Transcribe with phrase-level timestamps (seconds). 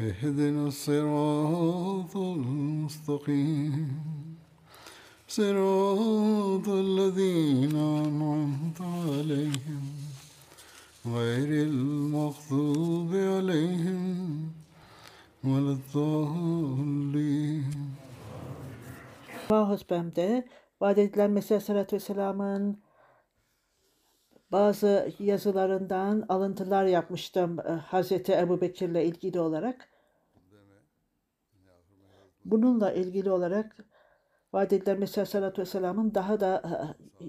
[0.00, 3.90] اهدنا الصراط المستقيم.
[5.28, 9.84] صراط الذين أنعمت عليهم
[11.06, 14.08] غير المغضوب عليهم
[15.44, 17.64] ولا الضالين.
[19.48, 20.46] Hutbemde
[20.80, 22.78] vaat edilen Mesih Aleyhisselatü Vesselam'ın
[24.52, 29.88] bazı yazılarından alıntılar yapmıştım e, Hazreti Ebu Bekir'le ilgili olarak.
[32.44, 33.76] Bununla ilgili olarak
[34.52, 36.62] vaat Mesih Aleyhisselatü Vesselam'ın daha da
[37.20, 37.24] e,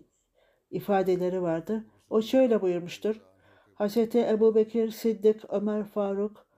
[0.71, 1.85] ifadeleri vardı.
[2.09, 3.21] O şöyle buyurmuştur.
[3.73, 6.49] Hazreti Ebu Bekir, Siddik, Ömer Faruk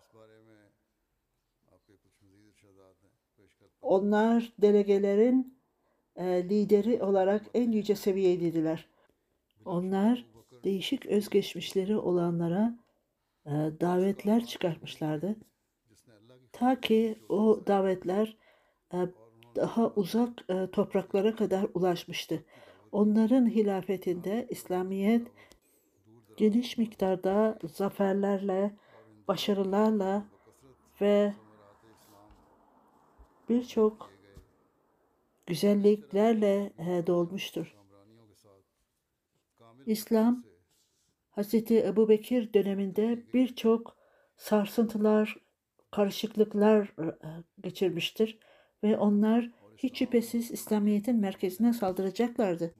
[3.81, 5.57] onlar delegelerin
[6.15, 8.89] e, lideri olarak en yüce seviyedeydiler.
[9.65, 10.30] Onlar
[10.63, 12.75] değişik özgeçmişleri olanlara
[13.45, 15.35] e, davetler çıkartmışlardı.
[16.51, 18.37] Ta ki o davetler
[18.93, 18.97] e,
[19.55, 22.43] daha uzak e, topraklara kadar ulaşmıştı.
[22.91, 25.27] Onların hilafetinde İslamiyet
[26.37, 28.75] geniş miktarda zaferlerle,
[29.27, 30.25] başarılarla
[31.01, 31.33] ve
[33.49, 34.11] birçok
[35.45, 37.77] güzelliklerle e, dolmuştur.
[39.85, 40.43] İslam
[41.41, 41.71] Hz.
[41.71, 43.95] Ebu Bekir döneminde birçok
[44.37, 45.35] sarsıntılar,
[45.91, 47.05] karışıklıklar e,
[47.63, 48.39] geçirmiştir
[48.83, 52.73] ve onlar hiç şüphesiz İslamiyet'in merkezine saldıracaklardı.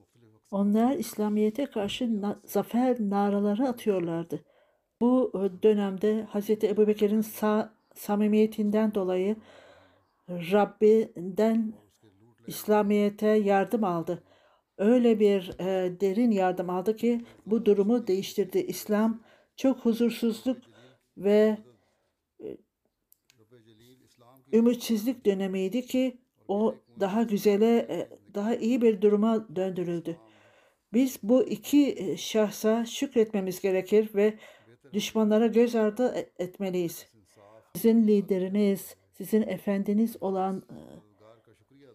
[0.50, 4.44] Onlar İslamiyet'e karşı na- zafer naraları atıyorlardı.
[5.00, 6.50] Bu e, dönemde Hz.
[6.50, 9.36] Ebu Bekir'in sa- samimiyetinden dolayı
[10.28, 11.72] Rabbinden
[12.46, 14.22] İslamiyet'e yardım aldı.
[14.82, 18.58] Öyle bir e, derin yardım aldı ki bu durumu değiştirdi.
[18.58, 19.22] İslam
[19.56, 20.58] çok huzursuzluk
[21.16, 21.58] ve
[22.44, 22.56] e,
[24.52, 30.16] ümitsizlik dönemiydi ki o daha güzele, e, daha iyi bir duruma döndürüldü.
[30.92, 34.38] Biz bu iki e, şahsa şükretmemiz gerekir ve
[34.92, 37.06] düşmanlara göz ardı e- etmeliyiz.
[37.74, 40.78] Sizin lideriniz, sizin efendiniz olan e,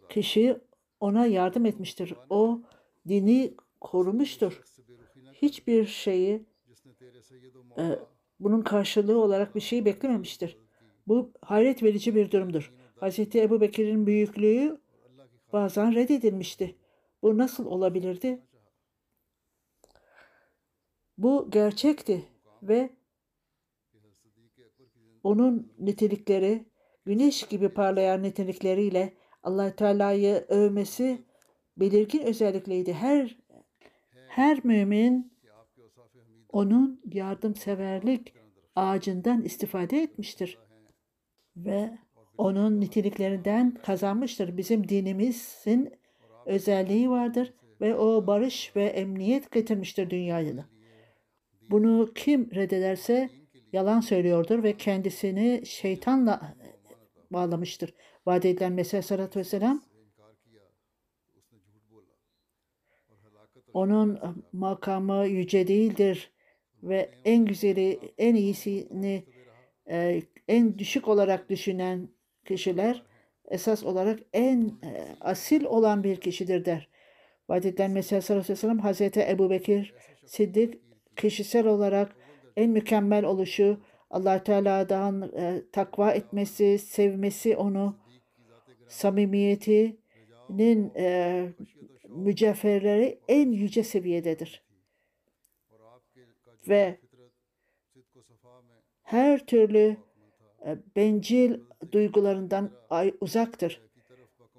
[0.09, 0.57] kişi
[0.99, 2.13] ona yardım etmiştir.
[2.29, 2.61] O
[3.07, 4.63] dini korumuştur.
[5.33, 6.45] Hiçbir şeyi
[7.77, 7.99] e,
[8.39, 10.57] bunun karşılığı olarak bir şey beklememiştir.
[11.07, 12.73] Bu hayret verici bir durumdur.
[13.01, 13.19] Hz.
[13.35, 14.81] Ebu Bekir'in büyüklüğü
[15.53, 16.75] bazen reddedilmişti.
[17.21, 18.41] Bu nasıl olabilirdi?
[21.17, 22.25] Bu gerçekti
[22.63, 22.89] ve
[25.23, 26.65] onun nitelikleri
[27.05, 29.13] güneş gibi parlayan nitelikleriyle
[29.43, 31.25] allah Teala'yı övmesi
[31.79, 32.93] belirgin özellikliydi.
[32.93, 33.37] Her
[34.27, 35.33] her mümin
[36.49, 38.33] onun yardımseverlik
[38.75, 40.57] ağacından istifade etmiştir
[41.55, 41.97] ve
[42.37, 44.57] onun niteliklerinden kazanmıştır.
[44.57, 45.93] Bizim dinimizin
[46.45, 50.65] özelliği vardır ve o barış ve emniyet getirmiştir dünyaya.
[51.69, 53.29] Bunu kim reddederse
[53.73, 56.55] yalan söylüyordur ve kendisini şeytanla
[57.31, 57.93] bağlamıştır.
[58.25, 59.86] Vaat edilen Mesih Aleyhisselatü Vesselam
[63.77, 64.19] onun
[64.53, 66.31] makamı yüce değildir
[66.83, 69.23] ve en güzeli, en iyisini
[69.89, 72.09] e, en düşük olarak düşünen
[72.45, 73.03] kişiler
[73.49, 76.89] esas olarak en e, asil olan bir kişidir der.
[77.49, 79.93] Vaat edilen Mesih Aleyhisselatü Vesselam Hazreti Ebu Bekir
[80.25, 80.81] Siddik
[81.15, 82.15] kişisel olarak
[82.55, 83.77] en mükemmel oluşu,
[84.09, 87.97] allah Teala'dan e, takva etmesi, sevmesi onu,
[88.87, 91.45] samimiyetinin e,
[92.17, 94.63] mücevherleri en yüce seviyededir.
[96.67, 96.99] Ve
[99.03, 99.97] her türlü
[100.65, 101.59] e, bencil
[101.91, 102.71] duygularından
[103.21, 103.81] uzaktır.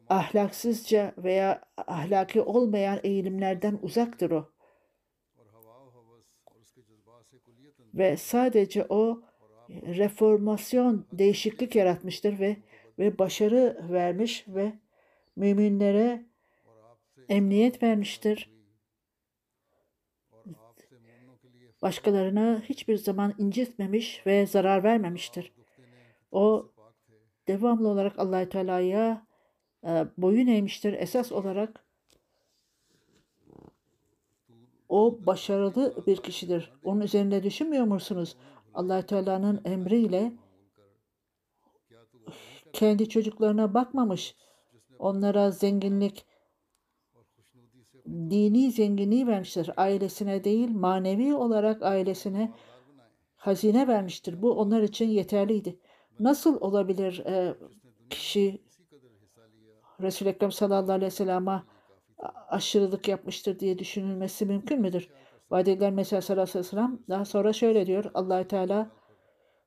[0.08, 4.50] Ahlaksızca veya ahlaki olmayan eğilimlerden uzaktır o.
[7.94, 9.22] Ve sadece o
[9.70, 12.56] reformasyon, değişiklik yaratmıştır ve
[12.98, 14.72] ve başarı vermiş ve
[15.36, 16.24] müminlere
[17.28, 18.50] emniyet vermiştir.
[21.82, 25.52] Başkalarını hiçbir zaman incitmemiş ve zarar vermemiştir.
[26.32, 26.70] O
[27.48, 29.26] devamlı olarak Allahü Teala'ya
[29.84, 30.92] e, boyun eğmiştir.
[30.92, 31.84] Esas olarak
[34.88, 36.72] o başarılı bir kişidir.
[36.84, 38.36] Onun üzerinde düşünmüyor musunuz?
[38.74, 40.32] Allahü Teala'nın emriyle
[42.72, 44.36] kendi çocuklarına bakmamış.
[44.98, 46.26] Onlara zenginlik,
[48.30, 49.70] dini zenginliği vermiştir.
[49.76, 52.52] Ailesine değil, manevi olarak ailesine
[53.36, 54.42] hazine vermiştir.
[54.42, 55.78] Bu onlar için yeterliydi.
[56.20, 57.54] Nasıl olabilir e,
[58.10, 58.62] kişi
[60.00, 61.62] Resul-i Ekrem sallallahu aleyhi ve sellem'e
[62.48, 65.08] aşırılık yapmıştır diye düşünülmesi mümkün müdür?
[65.50, 68.10] Vadediler Mesih sallallahu aleyhi ve sellem daha sonra şöyle diyor.
[68.14, 68.90] allah Teala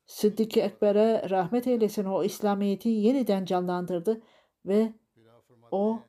[0.06, 2.06] Sıddık-ı Ekber'e rahmet eylesin.
[2.06, 4.22] O İslamiyet'i yeniden canlandırdı
[4.66, 4.94] ve
[5.72, 6.00] o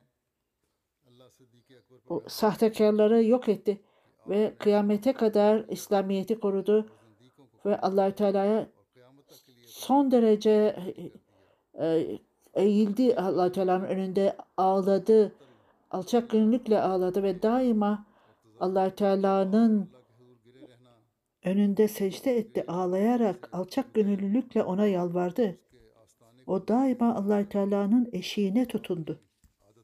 [2.13, 3.81] o sahtekarları yok etti
[4.27, 6.89] ve kıyamete kadar İslamiyeti korudu
[7.65, 8.67] ve Allahü Teala'ya
[9.65, 10.75] son derece
[11.79, 12.17] e,
[12.53, 15.35] eğildi Allah Teala'nın önünde ağladı.
[15.91, 18.05] Alçak gönüllükle ağladı ve daima
[18.59, 19.89] Allah Teala'nın
[21.43, 25.59] önünde secde etti ağlayarak alçak gönüllülükle ona yalvardı.
[26.47, 29.19] O daima Allah Teala'nın eşiğine tutundu.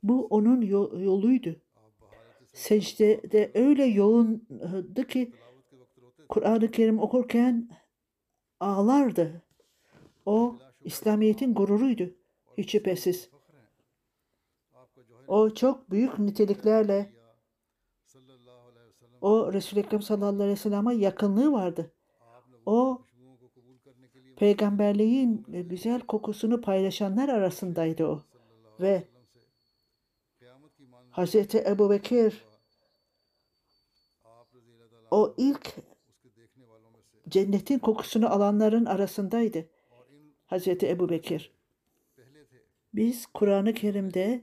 [0.04, 0.62] Bu onun
[1.02, 1.56] yoluydu
[2.54, 5.34] secdede öyle yoğundu ki
[6.30, 7.70] Kur'an-ı Kerim okurken
[8.60, 9.42] ağlardı.
[10.26, 12.10] O İslamiyet'in gururuydu.
[12.58, 13.30] Hiç şüphesiz.
[15.28, 17.14] O çok büyük niteliklerle
[19.22, 21.92] o Resul-i Ekrem sallallahu aleyhi ve sellem'e yakınlığı vardı.
[22.66, 23.02] O
[24.36, 28.22] peygamberliğin güzel kokusunu paylaşanlar arasındaydı o.
[28.80, 29.04] Ve
[31.12, 31.36] Hz.
[31.56, 32.46] Ebu Bekir
[35.12, 35.76] o ilk
[37.30, 39.66] cennetin kokusunu alanların arasındaydı.
[40.48, 40.68] Hz.
[40.68, 41.52] Ebu Bekir.
[42.94, 44.42] Biz Kur'an-ı Kerim'de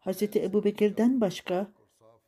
[0.00, 0.22] Hz.
[0.22, 1.72] Ebu Bekir'den başka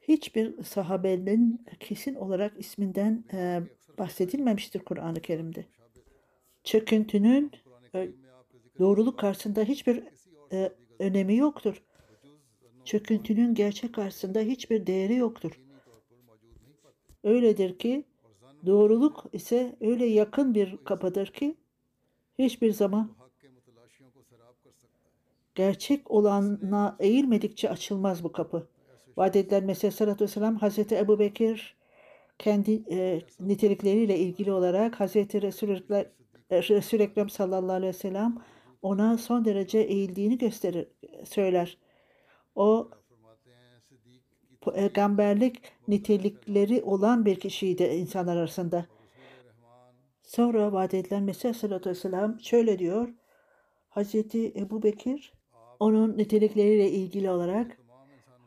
[0.01, 3.61] hiçbir sahabenin kesin olarak isminden e,
[3.99, 5.65] bahsedilmemiştir Kur'an-ı Kerim'de.
[6.65, 7.53] Çöküntünün
[7.95, 8.11] e,
[8.79, 10.05] doğruluk karşısında hiçbir
[10.53, 11.83] e, önemi yoktur
[12.85, 15.61] çöküntünün gerçek karşısında hiçbir değeri yoktur.
[17.25, 18.05] Öyledir ki
[18.67, 21.57] doğruluk ise öyle yakın bir kapıdır ki
[22.39, 23.11] hiçbir zaman
[25.55, 28.69] gerçek olana eğilmedikçe açılmaz bu kapı.
[29.17, 31.77] Vaat edilen Mesih Sallallahu Aleyhi ve sellem Hazreti Ebu Bekir
[32.39, 38.39] kendi e, nitelikleriyle ilgili olarak Hazreti Resul Ekrem sallallahu aleyhi ve sellem
[38.83, 40.89] ona son derece eğildiğini gösterir,
[41.25, 41.79] söyler.
[42.55, 42.91] O
[44.61, 48.87] peygamberlik nitelikleri olan bir kişiydi insanlar arasında.
[50.23, 53.09] Sonra vaat edilen Mesih sallallahu aleyhi ve sellem şöyle diyor.
[53.89, 55.33] Hazreti Ebu Bekir
[55.81, 57.79] onun nitelikleriyle ilgili olarak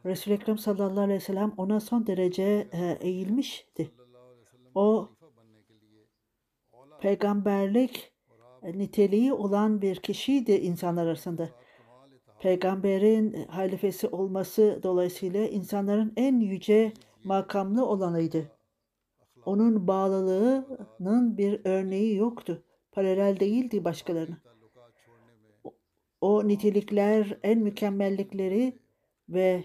[0.05, 3.91] Resul-i Ekrem sallallahu aleyhi ve sellem ona son derece e, eğilmişti.
[4.75, 5.09] O
[7.01, 8.13] peygamberlik
[8.63, 11.49] niteliği olan bir kişiydi insanlar arasında
[12.43, 18.51] peygamberin e, halifesi olması dolayısıyla insanların en yüce makamlı olanıydı.
[19.45, 22.63] Onun bağlılığının bir örneği yoktu.
[22.91, 24.37] Paralel değildi başkalarına.
[26.21, 28.79] O, nitelikler, en mükemmellikleri
[29.29, 29.63] ve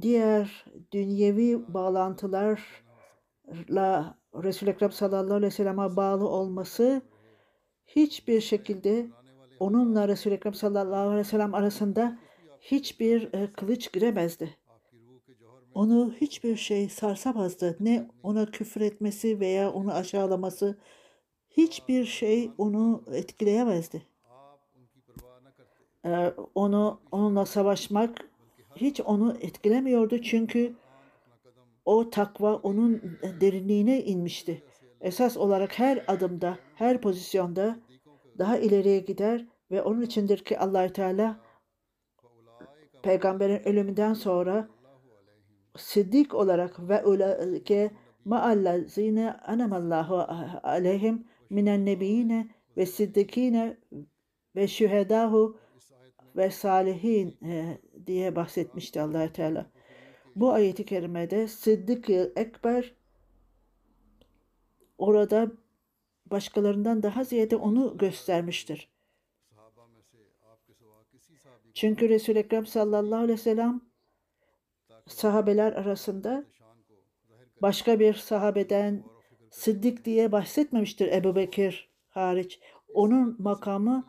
[0.00, 2.58] diğer dünyevi bağlantılarla
[4.34, 7.02] Resul-i Ekrem sallallahu aleyhi ve sellem'e bağlı olması
[7.86, 9.06] hiçbir şekilde
[9.60, 12.18] onunla Resul-i Ekrem sallallahu aleyhi ve sellem arasında
[12.60, 14.56] hiçbir e, kılıç giremezdi.
[15.74, 17.76] Onu hiçbir şey sarsamazdı.
[17.80, 20.78] Ne ona küfür etmesi veya onu aşağılaması
[21.50, 24.02] hiçbir şey onu etkileyemezdi.
[26.04, 28.30] E, onu onunla savaşmak
[28.76, 30.74] hiç onu etkilemiyordu çünkü
[31.84, 34.62] o takva onun derinliğine inmişti.
[35.00, 37.76] Esas olarak her adımda, her pozisyonda
[38.38, 41.40] daha ileriye gider ve onun içindir ki allah Teala
[43.02, 44.68] peygamberin ölümünden sonra
[45.76, 47.90] siddik olarak ve ulake
[48.24, 50.16] maallazine anemallahu
[50.62, 53.76] aleyhim minen nebiyine ve siddikine
[54.56, 55.58] ve şühedahu
[56.36, 59.66] ve salihin e, diye bahsetmişti allah Teala.
[60.36, 62.94] Bu ayeti kerimede Siddik-i Ekber
[64.98, 65.50] orada
[66.30, 68.88] başkalarından daha ziyade onu göstermiştir.
[71.74, 73.80] Çünkü Resul-i Ekrem sallallahu aleyhi ve sellem
[75.06, 76.44] sahabeler arasında
[77.62, 79.04] başka bir sahabeden
[79.56, 82.60] Sıddık diye bahsetmemiştir Ebu Bekir hariç.
[82.94, 84.04] Onun makamı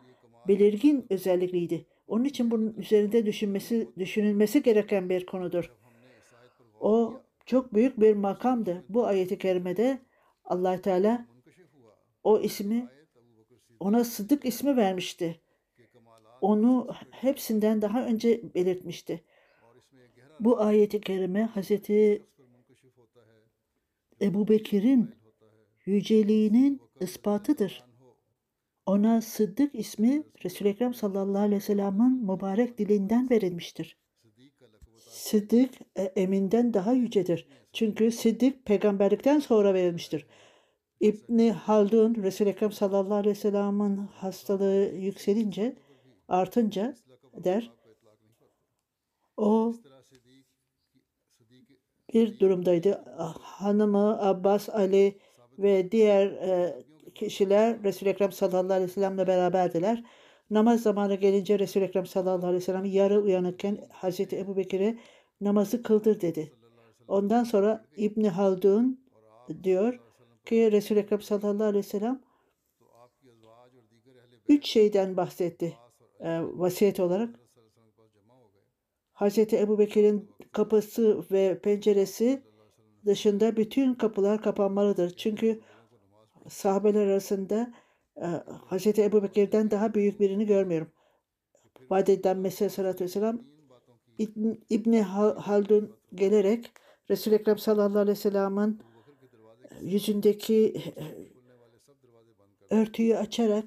[0.48, 1.86] belirgin özellikliydi.
[2.08, 5.72] Onun için bunun üzerinde düşünmesi, düşünülmesi gereken bir konudur.
[6.80, 8.84] O çok büyük bir makamdı.
[8.90, 10.00] Bu ayeti kerimede
[10.46, 11.26] allah Teala
[12.28, 12.88] o ismi
[13.80, 15.42] ona Sıddık ismi vermişti.
[16.42, 19.24] Onu hepsinden daha önce belirtmişti.
[20.40, 22.26] Bu ayeti kerime Hazreti
[24.22, 25.16] Ebu Bekir'in
[25.86, 27.84] yüceliğinin ispatıdır.
[28.86, 33.98] Ona Sıddık ismi Resul-i Ekrem sallallahu aleyhi ve sellem'in mübarek dilinden verilmiştir.
[35.10, 37.48] Sıddık e, eminden daha yücedir.
[37.74, 40.26] Çünkü Sıddık peygamberlikten sonra verilmiştir.
[41.02, 45.76] İbni Haldun Resul-i Ekrem sallallahu aleyhi ve sellem'in hastalığı yükselince,
[46.28, 46.96] artınca
[47.34, 47.72] der,
[49.38, 49.74] o
[52.14, 53.04] bir durumdaydı.
[53.42, 55.18] Hanımı Abbas Ali
[55.60, 56.84] ve diğer e,
[57.16, 60.04] kişiler Resul-i Ekrem sallallahu aleyhi ve sellem'le beraberdiler.
[60.50, 64.98] Namaz zamanı gelince Resul-i Ekrem sallallahu aleyhi ve sellem yarı uyanıkken Hazreti Ebu Bekir'e
[65.42, 66.52] namazı kıldır dedi.
[67.08, 69.00] Ondan sonra İbni Haldun
[69.64, 70.07] diyor
[70.48, 72.22] ki Resul-i Ekrem sallallahu aleyhi ve sellem
[74.48, 75.78] üç şeyden bahsetti
[76.20, 77.40] e, vasiyet olarak.
[79.12, 82.44] Hazreti Ebu Bekir'in kapısı ve penceresi
[83.06, 85.10] dışında bütün kapılar kapanmalıdır.
[85.18, 85.62] Çünkü
[86.50, 87.74] sahabeler arasında
[88.18, 88.26] e,
[88.66, 90.92] Hazreti Ebu Bekir'den daha büyük birini görmüyorum.
[91.90, 93.42] Vaat Mesih sallallahu aleyhi ve sellem
[94.70, 96.72] İbni Haldun gelerek
[97.10, 98.82] Resul-i Ekrem sallallahu aleyhi ve sellem'in
[99.82, 100.82] yüzündeki
[102.70, 103.66] örtüyü açarak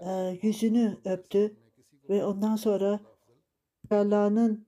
[0.00, 1.56] e, yüzünü öptü
[2.08, 3.00] ve ondan sonra
[3.90, 4.66] Allah'ın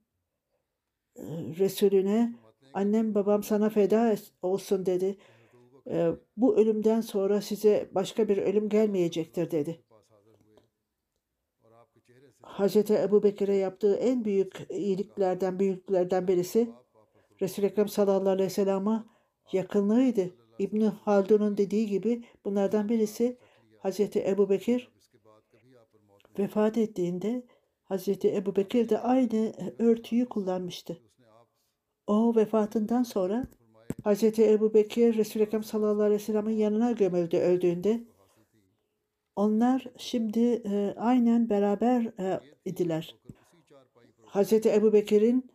[1.16, 1.22] e,
[1.58, 2.34] Resulüne
[2.74, 5.16] annem babam sana feda olsun dedi.
[5.90, 9.80] E, bu ölümden sonra size başka bir ölüm gelmeyecektir dedi.
[12.42, 16.70] Hazreti Ebu Bekir'e yaptığı en büyük iyiliklerden, büyüklerden birisi
[17.40, 19.04] Resul-i Ekrem sallallahu aleyhi ve sellem'e
[19.52, 20.43] yakınlığıydı.
[20.58, 23.38] İbni Haldun'un dediği gibi bunlardan birisi
[23.78, 24.92] Hazreti Ebu Bekir
[26.38, 27.42] vefat ettiğinde
[27.84, 31.00] Hazreti Ebu Bekir de aynı örtüyü kullanmıştı.
[32.06, 33.46] O vefatından sonra
[34.04, 38.04] Hazreti Ebu Bekir Resul-i Ekrem sallallahu aleyhi ve sellem'in yanına gömüldü öldüğünde.
[39.36, 43.16] Onlar şimdi e, aynen beraber e, idiler.
[44.26, 45.50] Hazreti Ebu Bekir'in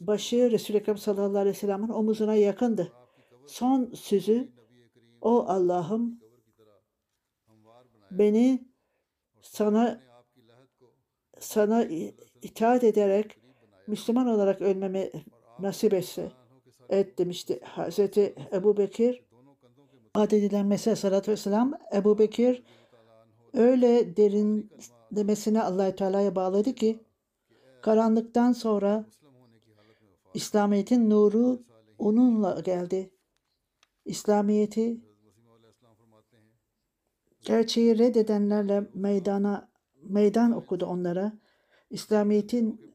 [0.00, 2.92] başı Resul-i Ekrem sallallahu aleyhi ve sellem'in omuzuna yakındı
[3.46, 4.52] son sözü
[5.20, 6.20] o Allah'ım
[8.10, 8.68] beni
[9.42, 10.00] sana
[11.40, 11.84] sana
[12.42, 13.38] itaat ederek
[13.86, 15.10] Müslüman olarak ölmemi
[15.58, 16.32] nasip etse
[16.88, 17.60] et demişti.
[17.64, 19.24] Hazreti Ebu Bekir
[20.14, 22.62] ad edilen mesela sallallahu aleyhi ve Ebu Bekir
[23.54, 24.70] öyle derin
[25.12, 27.00] demesine allah Teala'ya bağladı ki
[27.82, 29.04] karanlıktan sonra
[30.34, 31.62] İslamiyet'in nuru
[31.98, 33.13] onunla geldi.
[34.04, 35.00] İslamiyet'i
[37.44, 39.68] gerçeği reddedenlerle meydana
[40.02, 41.32] meydan okudu onlara.
[41.90, 42.94] İslamiyet'in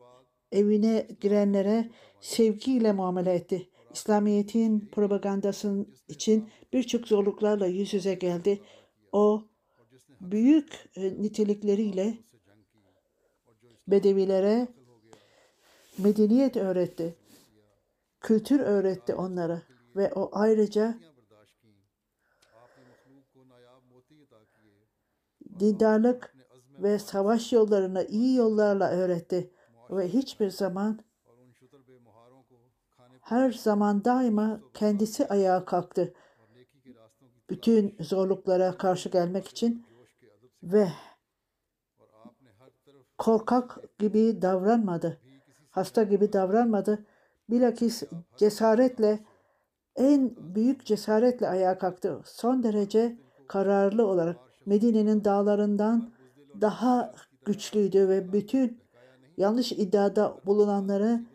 [0.51, 1.89] evine girenlere
[2.21, 3.69] sevgiyle muamele etti.
[3.93, 8.61] İslamiyet'in propagandası için birçok zorluklarla yüz yüze geldi.
[9.11, 9.43] O
[10.21, 12.17] büyük e, nitelikleriyle
[13.87, 14.67] Bedevilere
[15.97, 17.15] medeniyet öğretti.
[18.21, 19.61] Kültür öğretti onlara.
[19.95, 20.99] Ve o ayrıca
[25.59, 26.35] dindarlık
[26.79, 29.51] ve savaş yollarını iyi yollarla öğretti.
[29.89, 30.99] Ve hiçbir zaman
[33.21, 36.13] her zaman daima kendisi ayağa kalktı.
[37.49, 39.85] Bütün zorluklara karşı gelmek için
[40.63, 40.91] ve
[43.17, 45.21] korkak gibi davranmadı.
[45.69, 47.05] Hasta gibi davranmadı.
[47.49, 48.03] Bilakis
[48.37, 49.19] cesaretle
[49.99, 52.21] en büyük cesaretle ayağa kalktı.
[52.25, 56.11] Son derece kararlı olarak Medine'nin dağlarından
[56.61, 57.13] daha
[57.45, 58.81] güçlüydü ve bütün
[59.37, 61.25] yanlış iddiada bulunanları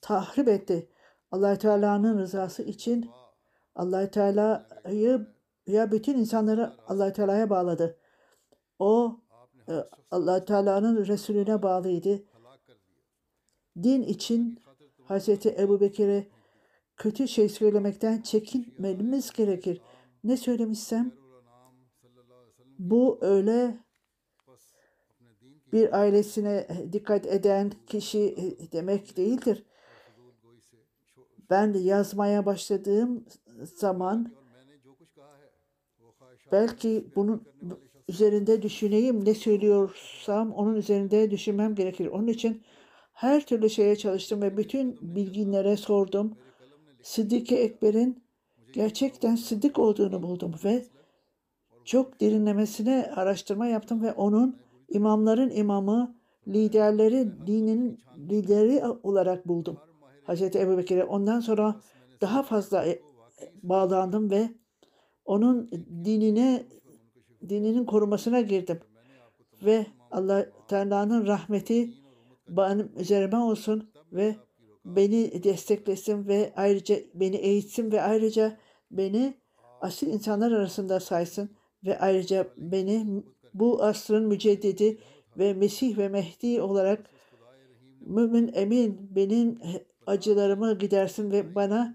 [0.00, 0.88] tahrip etti.
[1.30, 3.10] allah Teala'nın rızası için
[3.74, 5.26] allah Teala'yı
[5.66, 7.96] ya bütün insanları allah Teala'ya bağladı.
[8.78, 9.20] O
[9.68, 9.72] e,
[10.10, 12.22] allah Teala'nın Resulüne bağlıydı.
[13.82, 14.58] Din için
[15.04, 16.28] Hazreti Ebu Bekir'i
[17.02, 19.80] kötü şey söylemekten çekinmemiz gerekir.
[20.24, 21.12] Ne söylemişsem
[22.78, 23.78] bu öyle
[25.72, 28.36] bir ailesine dikkat eden kişi
[28.72, 29.64] demek değildir.
[31.50, 33.24] Ben yazmaya başladığım
[33.64, 34.32] zaman
[36.52, 37.44] belki bunun
[38.08, 42.06] üzerinde düşüneyim ne söylüyorsam onun üzerinde düşünmem gerekir.
[42.06, 42.62] Onun için
[43.12, 46.38] her türlü şeye çalıştım ve bütün bilginlere sordum.
[47.02, 48.22] Sıddık-ı Ekber'in
[48.72, 50.84] gerçekten sıddık olduğunu buldum ve
[51.84, 54.56] çok derinlemesine araştırma yaptım ve onun
[54.88, 56.16] imamların imamı,
[56.48, 59.78] liderleri, dinin lideri olarak buldum.
[60.24, 61.04] Hazreti Ebu Bekir'e.
[61.04, 61.80] Ondan sonra
[62.20, 63.02] daha fazla e,
[63.62, 64.48] bağlandım ve
[65.24, 65.70] onun
[66.04, 66.66] dinine
[67.48, 68.80] dininin korumasına girdim.
[69.64, 71.90] Ve Allah Teala'nın rahmeti
[72.48, 74.36] benim üzerime olsun ve
[74.84, 78.58] beni desteklesin ve ayrıca beni eğitsin ve ayrıca
[78.90, 79.34] beni
[79.80, 81.50] asil insanlar arasında saysın
[81.84, 83.24] ve ayrıca beni
[83.54, 84.98] bu asrın müceddidi
[85.38, 87.10] ve Mesih ve Mehdi olarak
[88.00, 89.58] mümin emin benim
[90.06, 91.94] acılarımı gidersin ve bana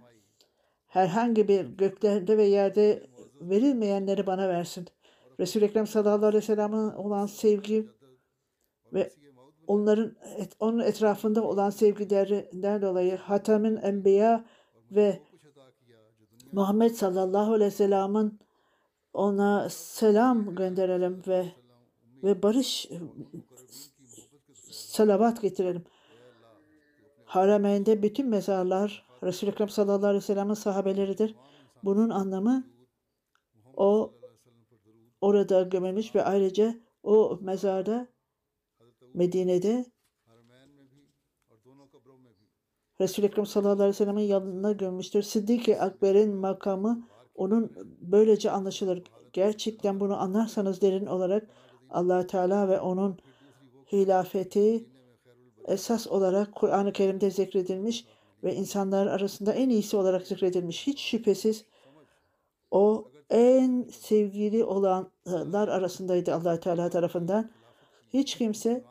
[0.88, 3.08] herhangi bir göklerde ve yerde
[3.42, 4.86] verilmeyenleri bana versin.
[5.40, 7.88] Resul-i Ekrem sallallahu aleyhi ve sellem'in olan sevgi
[8.94, 9.12] ve
[9.68, 14.46] onların et, onun etrafında olan sevgilerinden dolayı Hatem'in Enbiya
[14.92, 15.22] ve
[16.52, 18.40] Muhammed sallallahu aleyhi ve sellem'in
[19.14, 21.46] ona selam gönderelim ve
[22.24, 22.90] ve barış
[24.72, 25.84] salavat getirelim.
[27.26, 31.36] Harameyn'de bütün mezarlar Resul-i Ekrem sallallahu aleyhi ve sellem'in sahabeleridir.
[31.84, 32.68] Bunun anlamı
[33.76, 34.14] o
[35.22, 38.08] orada gömülmüş ve ayrıca o mezarda
[39.14, 39.86] Medine'de
[43.02, 45.22] Resul-i Ekrem sallallahu aleyhi ve sellem'in yanına gömmüştür.
[45.22, 49.04] Sıddık-ı Akber'in makamı onun böylece anlaşılır.
[49.34, 51.48] Gerçekten bunu anlarsanız derin olarak
[51.90, 53.18] allah Teala ve onun
[53.92, 54.86] hilafeti
[55.66, 58.06] esas olarak Kur'an-ı Kerim'de zikredilmiş
[58.44, 60.88] ve insanlar arasında en iyisi olarak zikredilmiş.
[60.88, 61.66] Hiç şüphesiz
[62.72, 67.52] o en sevgili olanlar arasındaydı allah Teala tarafından.
[68.14, 68.84] Hiç kimse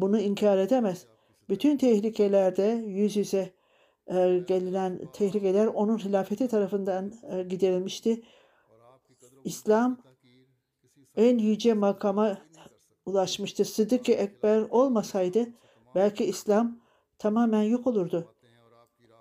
[0.00, 1.06] bunu inkar edemez.
[1.48, 3.52] Bütün tehlikelerde yüz yüze
[4.06, 8.22] e, gelinen tehlikeler onun hilafeti tarafından e, giderilmişti.
[9.44, 9.98] İslam
[11.16, 12.38] en yüce makama
[13.06, 13.64] ulaşmıştı.
[13.64, 15.46] Sıddık-ı Ekber olmasaydı
[15.94, 16.80] belki İslam
[17.18, 18.34] tamamen yok olurdu.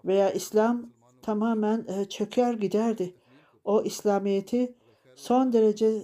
[0.05, 3.15] Veya İslam tamamen e, çöker giderdi.
[3.63, 4.75] O İslamiyet'i
[5.15, 6.01] son derece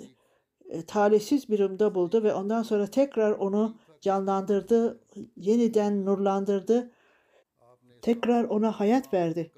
[0.70, 5.00] e, talihsiz bir durumda buldu ve ondan sonra tekrar onu canlandırdı,
[5.38, 6.92] yeniden nurlandırdı,
[8.02, 9.52] tekrar ona hayat verdi.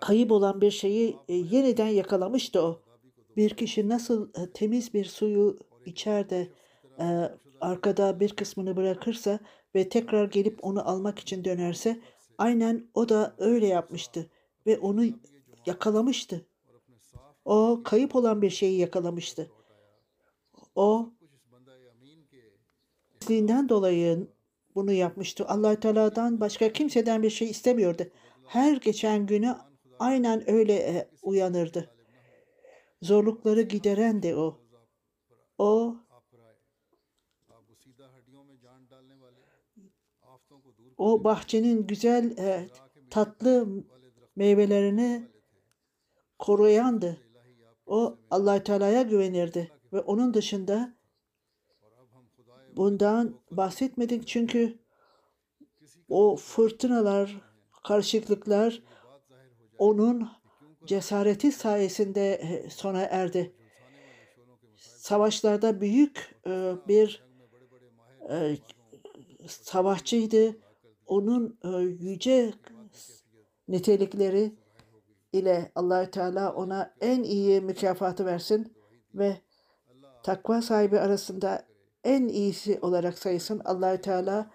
[0.00, 2.82] Kayıp olan bir şeyi e, yeniden yakalamıştı o.
[3.36, 6.48] Bir kişi nasıl e, temiz bir suyu içer de
[6.98, 9.38] e, arkada bir kısmını bırakırsa
[9.74, 12.00] ve tekrar gelip onu almak için dönerse
[12.38, 14.30] aynen o da öyle yapmıştı
[14.66, 15.04] ve onu
[15.66, 16.46] yakalamıştı.
[17.46, 19.50] O kayıp olan bir şeyi yakalamıştı.
[20.74, 21.12] O
[23.20, 24.28] temizliğinden dolayı
[24.74, 25.46] bunu yapmıştı.
[25.48, 28.02] allah Teala'dan başka kimseden bir şey istemiyordu.
[28.46, 29.56] Her geçen günü
[29.98, 31.90] aynen öyle e, uyanırdı.
[33.02, 34.60] Zorlukları gideren de o.
[35.58, 35.96] O
[40.98, 42.68] o bahçenin güzel e,
[43.10, 43.84] tatlı
[44.36, 45.28] meyvelerini
[46.38, 47.25] koruyandı.
[47.86, 50.94] O allah Teala'ya güvenirdi ve onun dışında
[52.76, 54.78] bundan bahsetmedik çünkü
[56.08, 57.40] o fırtınalar,
[57.84, 58.82] karışıklıklar
[59.78, 60.28] onun
[60.86, 63.54] cesareti sayesinde e, sona erdi.
[64.76, 67.24] Savaşlarda büyük e, bir
[68.30, 68.56] e,
[69.46, 70.56] savaşçıydı.
[71.06, 71.58] Onun
[72.00, 72.54] yüce
[73.68, 74.52] nitelikleri
[75.38, 78.72] ile allah Teala ona en iyi mükafatı versin
[79.14, 79.36] ve
[80.22, 81.66] takva sahibi arasında
[82.04, 83.62] en iyisi olarak sayısın.
[83.64, 84.50] allah Teala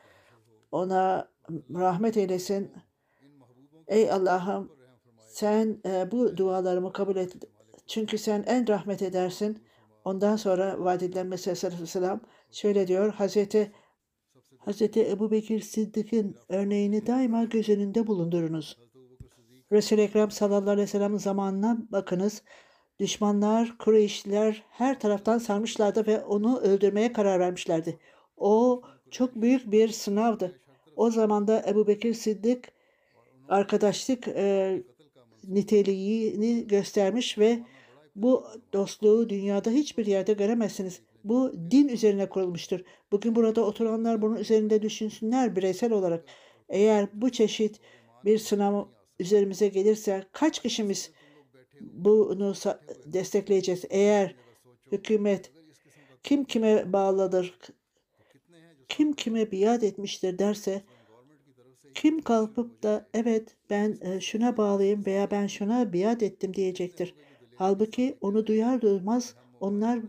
[0.71, 1.31] ona
[1.75, 2.71] rahmet eylesin.
[3.87, 4.71] Ey Allah'ım
[5.27, 7.33] sen e, bu dualarımı kabul et.
[7.87, 9.63] Çünkü sen en rahmet edersin.
[10.05, 11.55] Ondan sonra vaad edilen Mesih
[12.51, 13.13] şöyle diyor.
[13.13, 13.71] Hazreti
[14.65, 18.77] Hazreti Ebu Bekir Sıddık'ın örneğini daima göz önünde bulundurunuz.
[19.71, 22.43] Resul-i Ekrem sallallahu aleyhi ve sellem zamanına bakınız.
[22.99, 27.99] Düşmanlar, Kureyşliler her taraftan sarmışlardı ve onu öldürmeye karar vermişlerdi.
[28.37, 28.81] O
[29.11, 30.59] çok büyük bir sınavdı.
[30.95, 32.71] O zaman da Ebu Bekir Sıddık
[33.49, 34.83] arkadaşlık e,
[35.47, 37.59] niteliğini göstermiş ve
[38.15, 41.01] bu dostluğu dünyada hiçbir yerde göremezsiniz.
[41.23, 42.79] Bu din üzerine kurulmuştur.
[43.11, 46.25] Bugün burada oturanlar bunun üzerinde düşünsünler bireysel olarak.
[46.69, 47.79] Eğer bu çeşit
[48.25, 48.85] bir sınav
[49.21, 51.11] üzerimize gelirse kaç kişimiz
[51.81, 52.53] bunu
[53.05, 53.85] destekleyeceğiz?
[53.89, 54.35] Eğer
[54.91, 55.51] hükümet
[56.23, 57.57] kim kime bağlıdır,
[58.89, 60.83] kim kime biat etmiştir derse
[61.95, 67.15] kim kalkıp da evet ben e, şuna bağlıyım veya ben şuna biat ettim diyecektir.
[67.55, 69.99] Halbuki onu duyar duymaz onlar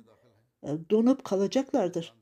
[0.63, 2.15] e, donup kalacaklardır.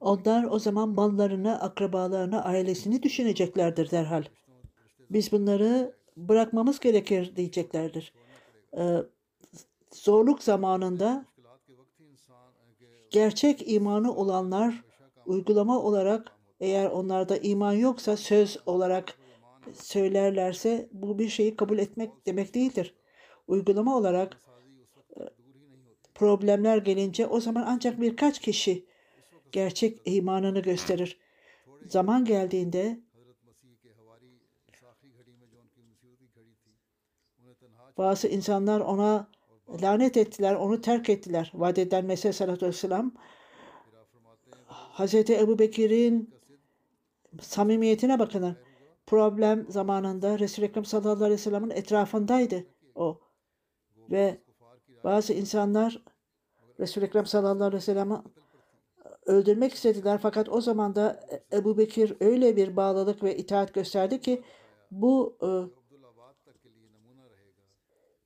[0.00, 4.24] Onlar o zaman mallarını, akrabalarını, ailesini düşüneceklerdir derhal.
[5.12, 8.12] Biz bunları bırakmamız gerekir diyeceklerdir.
[8.78, 8.96] Ee,
[9.90, 11.26] zorluk zamanında
[13.10, 14.84] gerçek imanı olanlar
[15.26, 19.18] uygulama olarak eğer onlarda iman yoksa söz olarak
[19.74, 22.94] söylerlerse bu bir şeyi kabul etmek demek değildir.
[23.48, 24.40] Uygulama olarak
[26.14, 28.86] problemler gelince o zaman ancak birkaç kişi
[29.52, 31.18] gerçek imanını gösterir.
[31.86, 33.00] Zaman geldiğinde
[37.98, 39.28] bazı insanlar ona
[39.82, 41.52] lanet ettiler, onu terk ettiler.
[41.54, 43.12] Vaat edilen Mesih sallallahu aleyhi
[44.66, 46.34] Hazreti Ebu Bekir'in
[47.40, 48.56] samimiyetine bakın.
[49.06, 53.20] Problem zamanında Resul-i Ekrem sallallahu aleyhi ve sellem'in etrafındaydı o.
[54.10, 54.38] Ve
[55.04, 56.02] bazı insanlar
[56.80, 58.16] Resul-i Ekrem sallallahu aleyhi ve sellem'i
[59.26, 60.18] öldürmek istediler.
[60.22, 61.20] Fakat o zaman da
[61.52, 64.42] Ebu Bekir öyle bir bağlılık ve itaat gösterdi ki
[64.90, 65.48] bu e,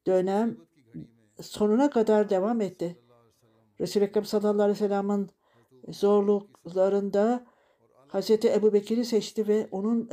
[0.07, 0.57] dönem
[1.41, 2.97] sonuna kadar devam etti.
[3.81, 5.31] Resul-i Ekrem sallallahu aleyhi ve sellem'in
[5.89, 7.47] zorluklarında
[8.09, 10.11] Hazreti Ebu Bekir'i seçti ve onun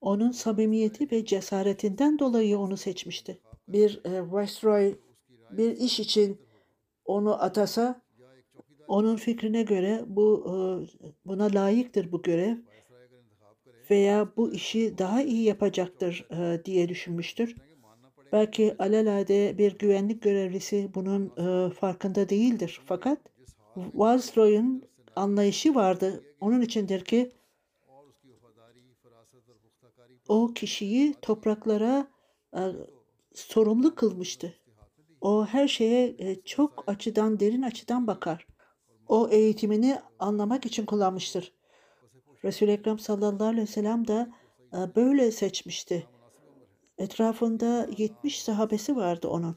[0.00, 3.40] onun samimiyeti ve cesaretinden dolayı onu seçmişti.
[3.68, 4.94] Bir e, Viceroy
[5.50, 6.40] bir iş için
[7.04, 8.02] onu atasa
[8.88, 10.54] onun fikrine göre bu e,
[11.26, 12.56] buna layıktır bu görev
[13.90, 17.56] veya bu işi daha iyi yapacaktır e, diye düşünmüştür.
[18.34, 22.80] Belki alelade bir güvenlik görevlisi bunun e, farkında değildir.
[22.86, 23.18] Fakat
[23.76, 24.82] Viceroy'un
[25.16, 26.24] anlayışı vardı.
[26.40, 27.32] Onun içindir ki
[30.28, 32.06] o kişiyi topraklara
[33.34, 34.54] sorumlu kılmıştı.
[35.20, 38.46] O her şeye e, çok açıdan, derin açıdan bakar.
[39.08, 41.52] O eğitimini anlamak için kullanmıştır.
[42.44, 44.26] Resul-i Ekrem sallallahu aleyhi ve sellem de
[44.72, 46.06] e, böyle seçmişti.
[46.98, 49.56] Etrafında 70 sahabesi vardı onun.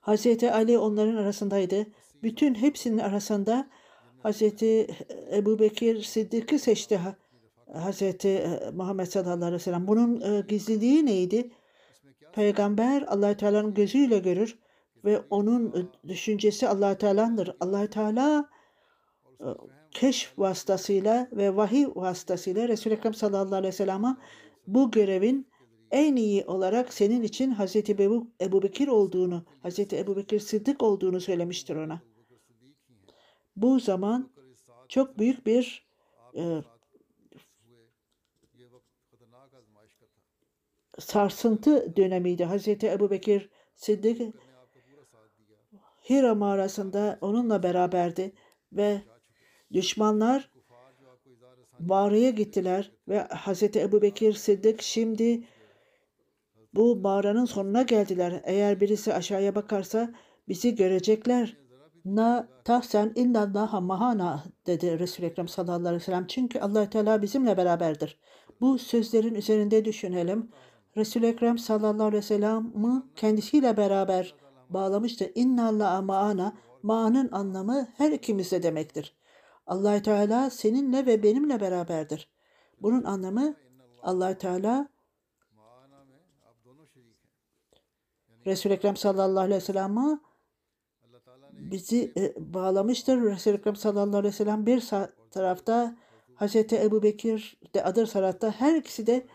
[0.00, 1.86] Hazreti Ali onların arasındaydı.
[2.22, 3.68] Bütün hepsinin arasında
[4.22, 4.86] Hazreti
[5.32, 7.00] Ebu Bekir Sıddık'ı seçti
[7.72, 9.86] Hazreti e, Muhammed sallallahu aleyhi ve sellem.
[9.88, 11.50] Bunun gizliliği neydi?
[12.32, 14.58] Peygamber allah Teala'nın gözüyle görür
[15.04, 17.56] ve onun düşüncesi allah Teala'ndır.
[17.60, 18.48] allah Teala
[19.40, 19.46] e,
[19.90, 24.16] keşf vasıtasıyla ve vahiy vasıtasıyla Resul-i Ekrem sallallahu aleyhi ve sellem'e
[24.66, 25.47] bu görevin
[25.90, 31.20] en iyi olarak senin için Hazreti Ebu, Ebu Bekir olduğunu, Hazreti Ebu Bekir Sıddık olduğunu
[31.20, 32.02] söylemiştir ona.
[33.56, 34.30] Bu zaman
[34.88, 35.88] çok büyük bir
[36.36, 36.62] e,
[40.98, 42.44] sarsıntı dönemiydi.
[42.44, 44.34] Hazreti Ebu Bekir Sıddık
[46.10, 48.32] Hira mağarasında onunla beraberdi
[48.72, 49.02] ve
[49.72, 50.50] düşmanlar
[51.78, 55.44] mağaraya gittiler ve Hazreti Ebu Bekir Sıddık şimdi
[56.74, 58.42] bu mağaranın sonuna geldiler.
[58.44, 60.10] Eğer birisi aşağıya bakarsa
[60.48, 61.56] bizi görecekler.
[62.04, 66.26] Na tahsen innallaha mahana dedi Resul-i Ekrem sallallahu aleyhi ve sellem.
[66.26, 68.18] Çünkü allah Teala bizimle beraberdir.
[68.60, 70.50] Bu sözlerin üzerinde düşünelim.
[70.96, 74.34] Resul-i Ekrem sallallahu aleyhi ve sellem'i kendisiyle beraber
[74.70, 75.32] bağlamıştı.
[75.34, 79.16] İnna Allah ma'ana ma'nın anlamı her ikimizde demektir.
[79.66, 82.30] allah Teala seninle ve benimle beraberdir.
[82.82, 83.54] Bunun anlamı
[84.02, 84.88] allah Teala
[88.48, 90.20] Resul-i Ekrem sallallahu aleyhi ve sellem'i
[91.52, 93.22] bizi e, bağlamıştır.
[93.22, 94.84] Resul-i Ekrem sallallahu aleyhi ve sellem bir
[95.30, 95.96] tarafta
[96.34, 99.26] Hazreti Ebu Bekir de adır tarafta her ikisi de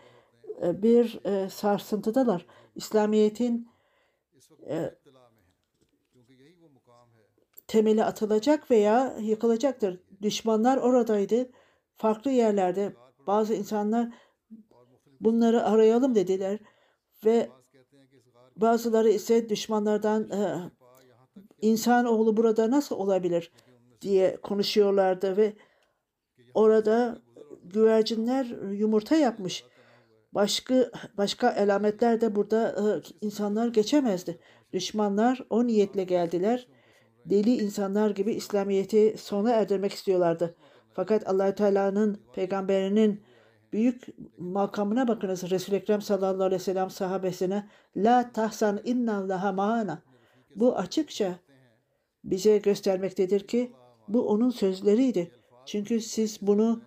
[0.62, 2.46] e, bir e, sarsıntıdalar.
[2.76, 3.68] İslamiyet'in
[4.68, 4.94] e,
[7.66, 10.00] temeli atılacak veya yıkılacaktır.
[10.22, 11.50] Düşmanlar oradaydı.
[11.96, 12.92] Farklı yerlerde
[13.26, 14.08] bazı insanlar
[15.20, 16.58] bunları arayalım dediler
[17.24, 17.50] ve
[18.56, 20.70] bazıları ise düşmanlardan e,
[21.60, 23.52] insanoğlu burada nasıl olabilir
[24.00, 25.52] diye konuşuyorlardı ve
[26.54, 27.18] orada
[27.64, 29.64] güvercinler yumurta yapmış.
[30.32, 32.82] Başka başka alametler de burada e,
[33.26, 34.38] insanlar geçemezdi.
[34.72, 36.68] Düşmanlar o niyetle geldiler.
[37.24, 40.54] Deli insanlar gibi İslamiyet'i sona erdirmek istiyorlardı.
[40.92, 43.22] Fakat Allahü Teala'nın peygamberinin
[43.74, 44.06] büyük
[44.38, 45.50] makamına bakınız.
[45.50, 50.02] Resul-i Ekrem sallallahu aleyhi ve sellem sahabesine La tahsan inna allaha ma'ana.
[50.56, 51.34] Bu açıkça
[52.24, 53.72] bize göstermektedir ki
[54.08, 55.30] bu onun sözleriydi.
[55.66, 56.82] Çünkü siz bunu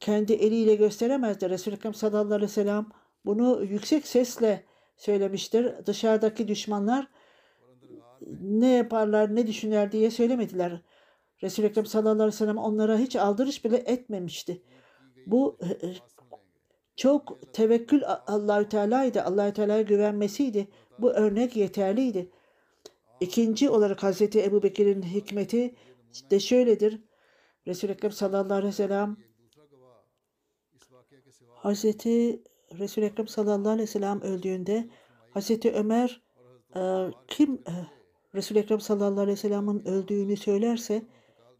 [0.00, 1.50] kendi eliyle gösteremezdi.
[1.50, 2.86] Resul-i Ekrem sallallahu aleyhi ve sellem
[3.24, 4.64] bunu yüksek sesle
[4.96, 5.86] söylemiştir.
[5.86, 7.08] Dışarıdaki düşmanlar
[8.40, 10.82] ne yaparlar, ne düşünürler diye söylemediler.
[11.42, 14.62] Resul-i Ekrem sallallahu aleyhi ve sellem onlara hiç aldırış bile etmemişti.
[15.26, 15.94] Bu e, e,
[16.96, 19.22] çok tevekkül Allahü Teala'ydı.
[19.22, 20.68] Allahü Teala'ya güvenmesiydi.
[20.98, 22.30] Bu örnek yeterliydi.
[23.20, 25.74] İkinci olarak Hazreti Ebu Bekir'in hikmeti
[26.30, 27.00] de şöyledir.
[27.66, 29.16] Resul-i Ekrem sallallahu aleyhi ve sellem
[31.54, 32.42] Hazreti
[32.78, 34.88] Resul-i Ekrem sallallahu aleyhi ve sellem öldüğünde
[35.30, 36.22] Hazreti Ömer
[36.76, 36.80] e,
[37.28, 37.72] kim e,
[38.34, 41.02] Resul-i Ekrem sallallahu aleyhi ve sellem'in öldüğünü söylerse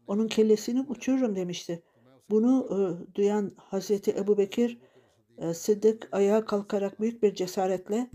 [0.07, 1.83] onun kellesini uçururum demişti.
[2.29, 2.77] Bunu e,
[3.15, 4.79] duyan Hazreti Ebu Bekir
[5.37, 8.09] e, Sıddık ayağa kalkarak büyük bir cesaretle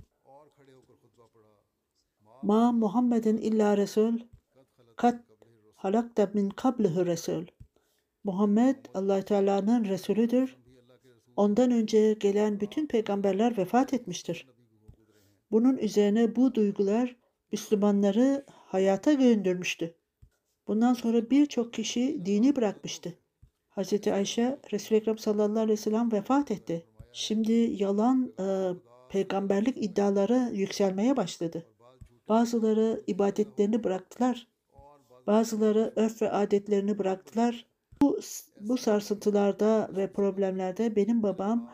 [2.42, 4.18] Ma Muhammedin illa Resul
[4.97, 5.25] kat
[5.77, 7.47] halakta min kablihi Resul
[8.25, 10.57] Muhammed allah Teala'nın Resulüdür.
[11.37, 14.47] Ondan önce gelen bütün peygamberler vefat etmiştir.
[15.51, 17.16] Bunun üzerine bu duygular
[17.53, 19.94] Müslümanları hayata döndürmüştü.
[20.66, 23.18] Bundan sonra birçok kişi dini bırakmıştı.
[23.79, 24.09] Hz.
[24.09, 26.85] Ayşe Resul-i Ekrem sallallahu aleyhi ve sellem vefat etti.
[27.12, 28.73] Şimdi yalan e,
[29.09, 31.67] peygamberlik iddiaları yükselmeye başladı.
[32.29, 34.49] Bazıları ibadetlerini bıraktılar.
[35.27, 37.67] Bazıları örf ve adetlerini bıraktılar.
[38.03, 38.21] Bu,
[38.61, 41.71] bu sarsıntılarda ve problemlerde benim babam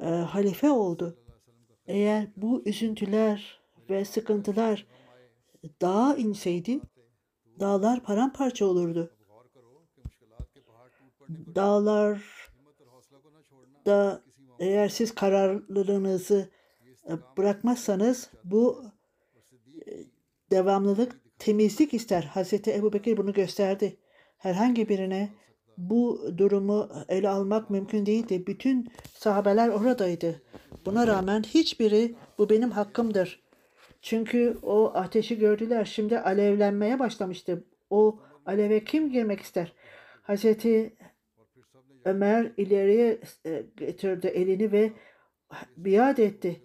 [0.00, 1.18] e, halife oldu.
[1.86, 4.86] Eğer bu üzüntüler ve sıkıntılar
[5.82, 6.80] dağa inseydi,
[7.60, 9.17] dağlar paramparça olurdu.
[11.28, 12.20] Dağlar
[13.86, 14.22] da
[14.58, 16.48] eğer siz kararlılığınızı
[17.08, 18.84] e, bırakmazsanız bu
[19.86, 19.92] e,
[20.50, 22.22] devamlılık temizlik ister.
[22.22, 23.96] Hazreti Ebu Bekir bunu gösterdi.
[24.38, 25.30] Herhangi birine
[25.78, 28.46] bu durumu ele almak mümkün değildi.
[28.46, 30.42] Bütün sahabeler oradaydı.
[30.86, 33.42] Buna rağmen hiçbiri bu benim hakkımdır.
[34.02, 35.84] Çünkü o ateşi gördüler.
[35.84, 37.64] Şimdi alevlenmeye başlamıştı.
[37.90, 39.72] O aleve kim girmek ister?
[40.22, 40.96] Hazreti
[42.08, 44.92] Ömer ileriye e, getirdi elini ve
[45.76, 46.60] biat etti.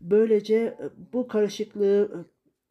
[0.00, 0.78] Böylece
[1.12, 2.26] bu karışıklığı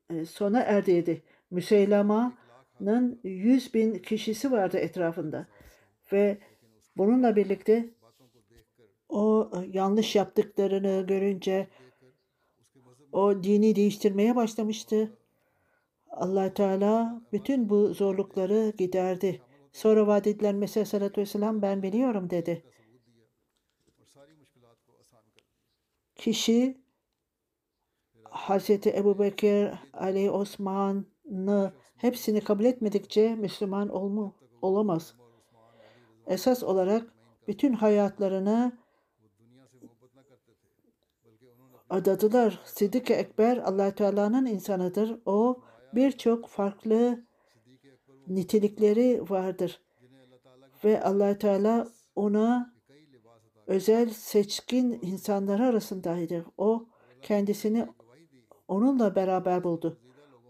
[0.10, 1.21] e, sona erdiydi.
[1.51, 5.47] Müseylama'nın yüz bin kişisi vardı etrafında.
[6.12, 6.38] Ve
[6.97, 7.89] bununla birlikte
[9.10, 11.67] o yanlış yaptıklarını görünce
[13.12, 15.17] o dini değiştirmeye başlamıştı.
[16.10, 19.41] allah Teala bütün bu zorlukları giderdi.
[19.80, 22.63] Sonra vaat edilen Mesih Aleyhisselatü Vesselam ben biliyorum dedi.
[26.15, 26.82] Kişi
[28.24, 35.15] Hazreti Ebu Bekir, Ali Osman'ı hepsini kabul etmedikçe Müslüman olmu, olamaz.
[36.28, 37.13] Esas olarak
[37.48, 38.78] bütün hayatlarını
[41.89, 42.62] adadılar.
[42.65, 45.20] Siddik-i Ekber allah Teala'nın insanıdır.
[45.26, 45.62] O
[45.94, 47.29] birçok farklı
[48.30, 49.82] nitelikleri vardır.
[50.84, 52.74] Ve allah Teala ona
[53.68, 56.46] özel seçkin insanlar arasındaydı.
[56.58, 56.88] O
[57.22, 57.88] kendisini
[58.68, 60.00] onunla beraber buldu.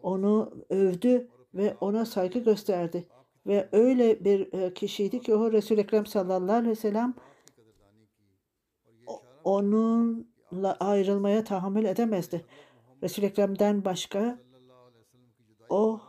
[0.04, 3.08] Onu övdü ve ona saygı gösterdi.
[3.48, 7.14] Ve öyle bir e, kişiydi ki o Resul-i Ekrem sallallahu aleyhi ve sellem
[9.44, 12.46] onunla ayrılmaya tahammül edemezdi.
[13.04, 14.40] Resul-i Ekrem'den başka
[15.70, 16.02] o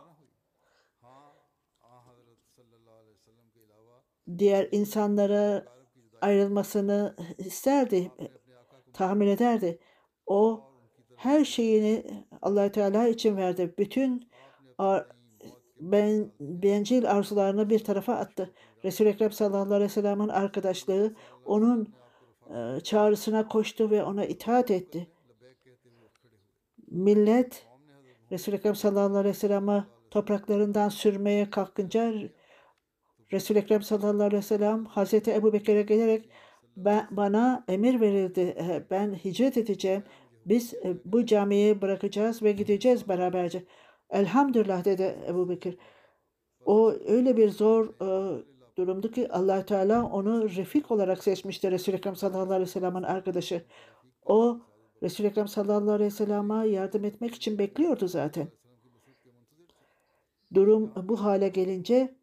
[4.37, 5.65] diğer insanlara
[6.21, 8.11] ayrılmasını isterdi,
[8.93, 9.79] tahammül ederdi.
[10.25, 10.63] O
[11.15, 13.73] her şeyini allah Teala için verdi.
[13.77, 14.29] Bütün
[14.77, 15.07] ar
[15.79, 18.53] ben bencil arzularını bir tarafa attı.
[18.83, 21.15] Resul-i Ekrem sallallahu aleyhi ve sellem'in arkadaşlığı
[21.45, 21.93] onun
[22.55, 25.07] e, çağrısına koştu ve ona itaat etti.
[26.87, 27.67] Millet
[28.31, 32.13] Resul-i Ekrem sallallahu aleyhi ve sellem'i topraklarından sürmeye kalkınca
[33.31, 36.29] Resul-i Ekrem sallallahu aleyhi ve sellem Hazreti Ebu Bekir'e gelerek
[36.77, 38.55] ben, bana emir verildi.
[38.91, 40.03] Ben hicret edeceğim
[40.45, 43.63] Biz e, bu camiyi bırakacağız ve gideceğiz beraberce.
[44.09, 45.77] Elhamdülillah dedi Ebu Bekir.
[46.65, 48.41] O öyle bir zor e,
[48.77, 53.65] durumdu ki allah Teala onu refik olarak seçmişti Resul-i Ekrem sallallahu aleyhi ve sellem'in arkadaşı.
[54.25, 54.61] O
[55.03, 58.47] Resul-i Ekrem sallallahu aleyhi ve sellem'e yardım etmek için bekliyordu zaten.
[60.53, 62.15] Durum bu hale gelince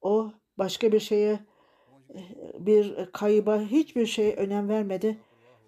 [0.00, 1.40] o başka bir şeye
[2.58, 5.18] bir kayıba hiçbir şeye önem vermedi.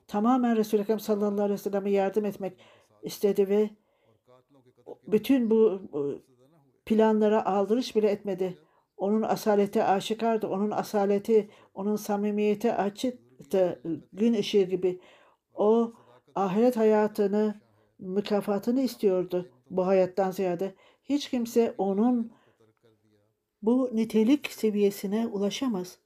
[0.08, 2.52] Tamamen Resul-i Ekrem sallallahu aleyhi ve selleme yardım etmek
[3.02, 3.70] istedi ve
[5.06, 5.82] bütün bu
[6.86, 8.58] planlara aldırış bile etmedi.
[8.96, 10.46] Onun asaleti aşikardı.
[10.46, 13.82] Onun asaleti, onun samimiyeti açıktı.
[14.12, 15.00] Gün ışığı gibi.
[15.54, 15.92] O
[16.34, 17.60] ahiret hayatını,
[17.98, 20.74] mükafatını istiyordu bu hayattan ziyade.
[21.04, 22.32] Hiç kimse onun
[23.66, 25.98] bu nitelik seviyesine ulaşamaz.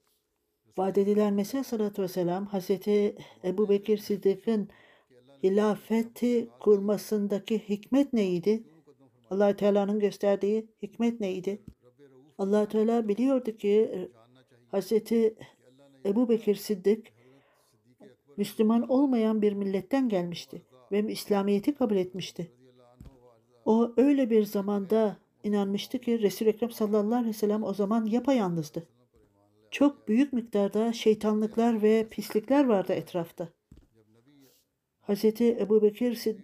[0.77, 4.69] Vaat edilen Mesih sallallahu vesselam Hazreti Ebu Bekir Sıddık'ın
[5.43, 8.63] hilafeti kurmasındaki hikmet neydi?
[9.29, 11.61] allah Teala'nın gösterdiği hikmet neydi?
[12.37, 14.09] allah Teala biliyordu ki
[14.71, 15.35] Hazreti
[16.05, 17.07] Ebu Bekir Sıddık
[18.37, 22.51] Müslüman olmayan bir milletten gelmişti ve İslamiyet'i kabul etmişti.
[23.65, 28.87] O öyle bir zamanda inanmıştı ki Resul-i Ekrem sallallahu aleyhi ve sellem o zaman yapayalnızdı.
[29.71, 33.49] Çok büyük miktarda şeytanlıklar ve pislikler vardı etrafta.
[35.07, 35.25] Hz.
[35.41, 36.35] Ebu Bekir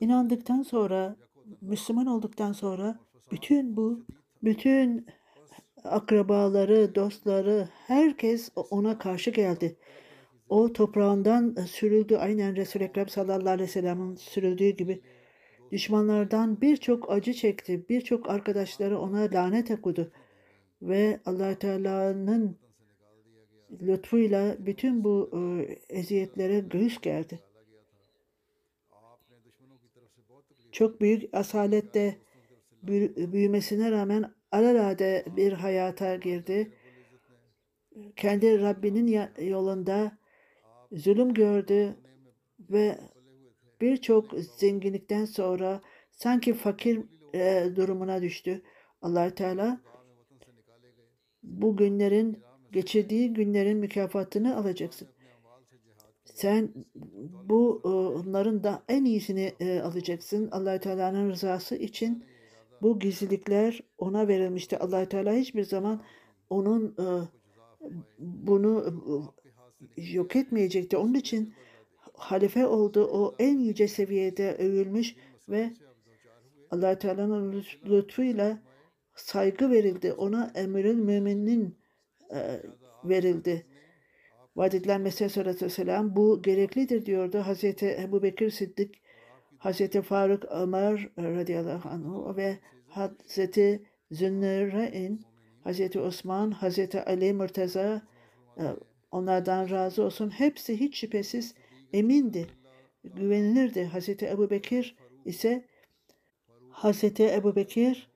[0.00, 1.16] inandıktan sonra,
[1.60, 2.98] Müslüman olduktan sonra
[3.30, 4.04] bütün bu,
[4.42, 5.06] bütün
[5.84, 9.76] akrabaları, dostları, herkes ona karşı geldi.
[10.48, 15.02] O toprağından sürüldü aynen Resul-i Ekrem sallallahu aleyhi ve sellem'in sürüldüğü gibi.
[15.72, 17.88] Düşmanlardan birçok acı çekti.
[17.88, 20.12] Birçok arkadaşları ona lanet okudu.
[20.82, 22.58] Ve allah Teala'nın
[23.80, 27.40] lütfuyla bütün bu e, eziyetlere göğüs gerdi.
[30.72, 32.18] Çok büyük asalette
[33.32, 36.72] büyümesine rağmen alelade bir hayata girdi.
[38.16, 40.18] Kendi Rabbinin yolunda
[40.92, 41.96] zulüm gördü
[42.60, 42.98] ve
[43.82, 47.00] birçok zenginlikten sonra sanki fakir
[47.34, 48.62] e, durumuna düştü.
[49.02, 49.80] allah Teala
[51.42, 52.38] bu günlerin
[52.72, 55.08] geçirdiği günlerin mükafatını alacaksın.
[56.24, 56.68] Sen
[57.48, 60.48] bu e, onların da en iyisini e, alacaksın.
[60.50, 62.24] allah Teala'nın rızası için
[62.82, 64.78] bu gizlilikler ona verilmişti.
[64.78, 66.02] allah Teala hiçbir zaman
[66.50, 67.06] onun e,
[68.18, 69.02] bunu
[69.96, 70.96] yok etmeyecekti.
[70.96, 71.54] Onun için
[72.22, 73.04] halife oldu.
[73.12, 75.16] O en yüce seviyede övülmüş
[75.48, 75.72] ve
[76.70, 78.58] allah Teala'nın lütfuyla
[79.14, 80.12] saygı verildi.
[80.12, 81.78] Ona emirül müminin
[82.34, 82.60] e,
[83.04, 83.66] verildi.
[84.56, 87.38] Vaat edilen Mesih Aleyhisselam bu gereklidir diyordu.
[87.38, 89.02] Hazreti Ebu Bekir Siddik,
[89.58, 92.58] Hazreti Faruk Ömer radıyallahu anh ve
[92.88, 95.20] Hazreti Zünnüreyn,
[95.64, 98.02] Hazreti Osman, Hazreti Ali Murtaza
[98.58, 98.64] e,
[99.10, 100.30] onlardan razı olsun.
[100.30, 101.54] Hepsi hiç şüphesiz
[101.92, 102.46] emindi,
[103.04, 103.84] güvenilirdi.
[103.84, 105.64] Hazreti Ebu Bekir ise
[106.70, 108.08] Hazreti Ebu Bekir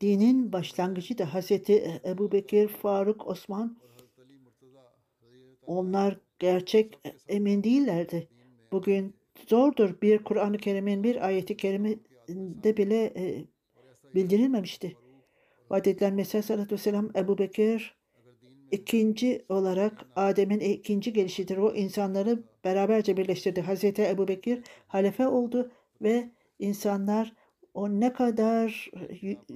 [0.00, 3.76] dinin başlangıcı da Hazreti Ebu Bekir, Faruk, Osman
[5.66, 8.28] onlar gerçek emin değillerdi.
[8.72, 9.14] Bugün
[9.46, 13.44] zordur bir Kur'an-ı Kerim'in bir ayeti keriminde bile e,
[14.14, 14.96] bildirilmemişti.
[15.70, 17.99] Vaat Mesih sallallahu vesselam Ebu Bekir
[18.72, 21.56] ikinci olarak Adem'in ikinci gelişidir.
[21.56, 23.60] O insanları beraberce birleştirdi.
[23.60, 25.70] Hazreti Ebu Bekir halefe oldu
[26.02, 27.32] ve insanlar
[27.74, 28.90] o ne kadar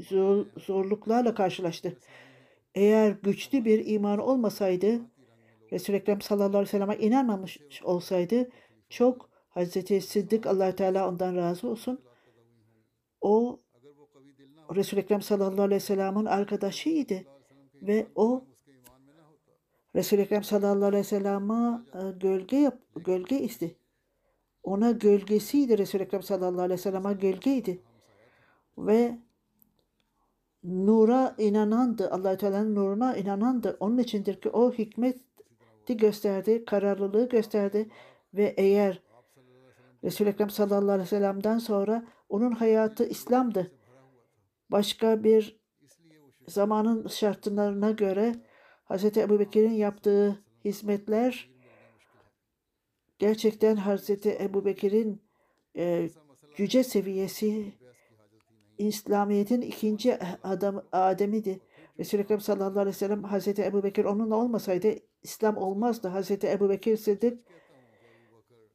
[0.08, 1.98] zor, zorluklarla karşılaştı.
[2.74, 5.00] Eğer güçlü bir iman olmasaydı,
[5.72, 8.50] Resul-i Ekrem sallallahu aleyhi ve sellem'e inanmamış olsaydı,
[8.88, 12.00] çok Hazreti Sıddık allah Teala ondan razı olsun.
[13.20, 13.60] O
[14.74, 17.14] Resul-i Ekrem sallallahu aleyhi ve sellem'in arkadaşıydı
[17.82, 18.44] ve o
[19.94, 21.80] Resul-i Ekrem sallallahu aleyhi ve sellem'e
[22.20, 23.76] gölge yap, gölge isti.
[24.62, 27.82] Ona gölgesiydi Resul-i Ekrem sallallahu aleyhi ve sellem'e gölgeydi.
[28.78, 29.18] Ve
[30.64, 32.10] nura inanandı.
[32.10, 33.76] allah Teala'nın nuruna inanandı.
[33.80, 37.88] Onun içindir ki o hikmeti gösterdi, kararlılığı gösterdi
[38.34, 39.02] ve eğer
[40.04, 43.72] Resul-i Ekrem sallallahu aleyhi ve sellem'den sonra onun hayatı İslam'dı.
[44.70, 45.60] Başka bir
[46.48, 48.34] zamanın şartlarına göre
[48.84, 49.04] Hz.
[49.16, 51.50] Ebu Bekir'in yaptığı hizmetler
[53.18, 54.10] gerçekten Hz.
[54.26, 55.22] Ebu Bekir'in
[55.76, 56.08] e,
[56.56, 57.72] yüce seviyesi
[58.78, 61.60] İslamiyet'in ikinci adam Adem'iydi.
[61.98, 63.48] Resul-i Ekrem sallallahu aleyhi ve sellem Hz.
[63.58, 64.88] Ebu Bekir onunla olmasaydı
[65.22, 66.08] İslam olmazdı.
[66.08, 66.30] Hz.
[66.30, 67.38] Ebu Bekir Sıddık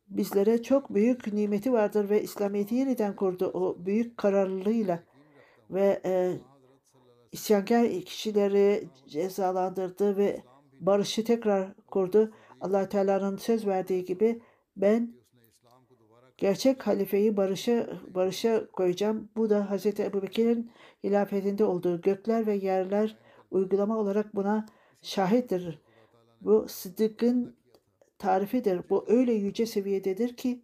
[0.09, 5.03] bizlere çok büyük nimeti vardır ve İslamiyet'i yeniden kurdu o büyük kararlılığıyla
[5.69, 6.33] ve e,
[7.31, 10.43] isyankar kişileri cezalandırdı ve
[10.79, 12.33] barışı tekrar kurdu.
[12.61, 14.41] allah Teala'nın söz verdiği gibi
[14.77, 15.13] ben
[16.37, 19.29] gerçek halifeyi barışa, barışa koyacağım.
[19.35, 19.85] Bu da Hz.
[19.85, 20.71] Ebu Bekir'in
[21.03, 23.17] hilafetinde olduğu gökler ve yerler
[23.51, 24.65] uygulama olarak buna
[25.01, 25.79] şahittir.
[26.41, 27.55] Bu sıddıkın
[28.17, 28.89] tarifidir.
[28.89, 30.61] Bu öyle yüce seviyededir ki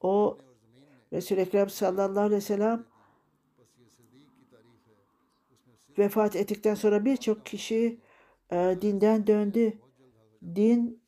[0.00, 0.38] o
[1.12, 2.84] Resul-i Ekrem sallallahu aleyhi ve sellem
[5.98, 8.00] vefat ettikten sonra birçok kişi
[8.52, 9.78] e, dinden döndü.
[10.54, 11.02] Din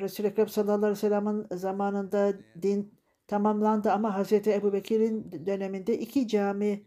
[0.00, 2.32] Resul-i Ekrem sallallahu aleyhi ve sellem'in zamanında
[2.62, 2.94] din
[3.26, 4.32] tamamlandı ama Hz.
[4.32, 6.84] Ebu Bekir'in döneminde iki cami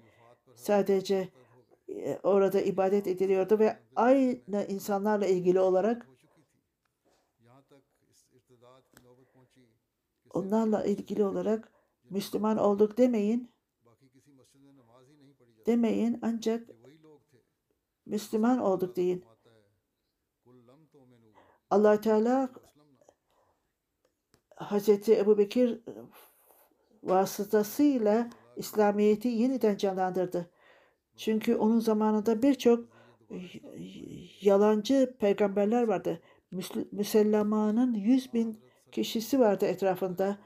[0.55, 1.29] sadece
[1.89, 6.07] e, orada ibadet ediliyordu ve aynı insanlarla ilgili olarak
[10.33, 11.71] onlarla ilgili olarak
[12.11, 13.51] Müslüman olduk demeyin.
[15.65, 16.69] Demeyin ancak
[18.05, 19.25] Müslüman olduk deyin.
[21.69, 22.49] allah Teala
[24.55, 25.81] Hazreti Ebu Bekir
[27.03, 30.51] vasıtasıyla İslamiyet'i yeniden canlandırdı.
[31.15, 32.85] Çünkü onun zamanında birçok
[34.41, 36.21] yalancı peygamberler vardı.
[36.91, 38.59] Müsellemanın yüz bin
[38.91, 40.37] kişisi vardı etrafında.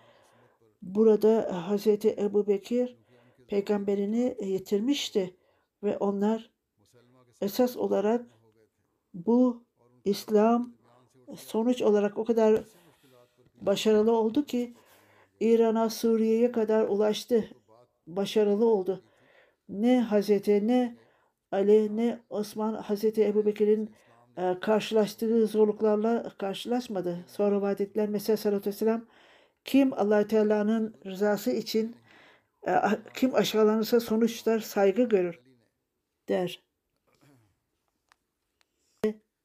[0.85, 2.97] Burada Hazreti Ebu Bekir
[3.47, 5.35] peygamberini yitirmişti
[5.83, 6.51] ve onlar
[7.41, 8.25] esas olarak
[9.13, 9.63] bu
[10.05, 10.73] İslam
[11.35, 12.63] sonuç olarak o kadar
[13.61, 14.73] başarılı oldu ki
[15.39, 17.49] İran'a, Suriye'ye kadar ulaştı.
[18.07, 19.03] Başarılı oldu.
[19.69, 20.97] Ne Hazreti ne
[21.51, 23.95] Ali ne Osman Hazreti Ebu Bekir'in
[24.37, 27.25] e, karşılaştığı zorluklarla karşılaşmadı.
[27.27, 29.05] Sonra vaat ettiler mesela sallallahu vesselam
[29.65, 31.95] kim allah Teala'nın rızası için
[32.67, 32.71] e,
[33.13, 35.39] kim aşağılanırsa sonuçlar saygı görür
[36.29, 36.65] der.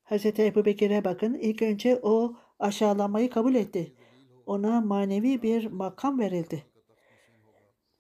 [0.03, 1.35] Hazreti Ebu Bekir'e bakın.
[1.35, 3.95] İlk önce o aşağılanmayı kabul etti.
[4.47, 6.67] Ona manevi bir makam verildi.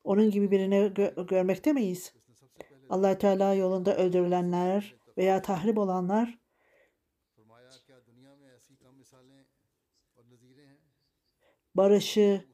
[0.04, 2.14] Onun gibi birini gö- görmekte miyiz?
[2.90, 6.38] allah Teala yolunda öldürülenler veya tahrip olanlar
[11.80, 12.44] barışı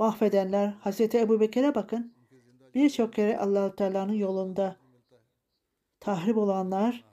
[0.00, 2.14] e, Hazreti Ebu Bekir'e bakın.
[2.74, 4.76] Birçok kere allah Teala'nın yolunda
[6.00, 7.04] tahrip olanlar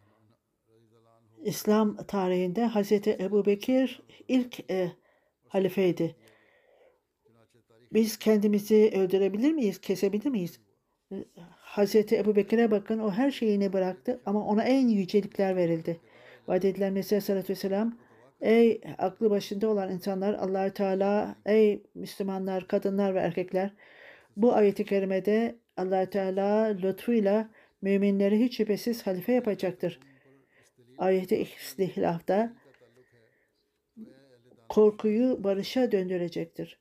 [1.43, 4.91] İslam tarihinde Hazreti Ebu Bekir ilk e,
[5.47, 6.15] halifeydi.
[7.93, 10.59] Biz kendimizi öldürebilir miyiz, kesebilir miyiz?
[11.55, 15.99] Hazreti Ebu Bekir'e bakın o her şeyini bıraktı ama ona en yücelikler verildi.
[16.47, 17.97] Vaat edilen Mesih Aleyhisselatü Vesselam
[18.41, 23.71] Ey aklı başında olan insanlar Allahü Teala ey Müslümanlar, kadınlar ve erkekler
[24.37, 27.49] bu ayeti kerimede Allahü Teala lütfuyla
[27.81, 29.99] müminleri hiç şüphesiz halife yapacaktır.
[30.97, 32.53] Ayeti istihlafta
[34.69, 36.79] korkuyu barışa döndürecektir.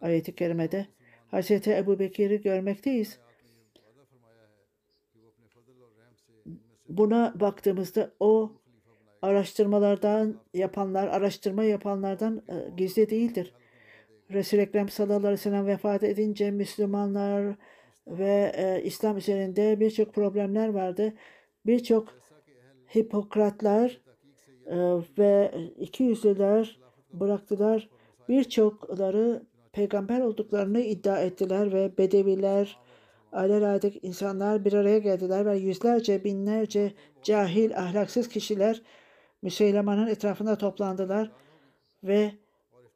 [0.00, 0.86] Ayeti kerimede
[1.32, 1.50] Hz.
[1.50, 3.18] Ebu Bekir'i görmekteyiz.
[6.88, 8.52] Buna baktığımızda o
[9.22, 13.52] araştırmalardan yapanlar, araştırma yapanlardan e, gizli değildir.
[14.30, 17.54] Resul-i Ekrem sallallahu aleyhi ve sellem vefat edince Müslümanlar
[18.06, 21.12] ve e, İslam üzerinde birçok problemler vardı.
[21.66, 22.08] Birçok
[22.96, 24.00] Hipokratlar
[24.66, 24.76] e,
[25.18, 26.80] ve iki yüzlüler
[27.12, 27.88] bıraktılar.
[28.28, 29.42] Birçokları
[29.72, 32.78] peygamber olduklarını iddia ettiler ve bedeviler,
[33.32, 36.92] alelade insanlar bir araya geldiler ve yüzlerce, binlerce
[37.22, 38.82] cahil, ahlaksız kişiler
[39.46, 41.30] Müseyleman'ın etrafında toplandılar
[42.04, 42.32] ve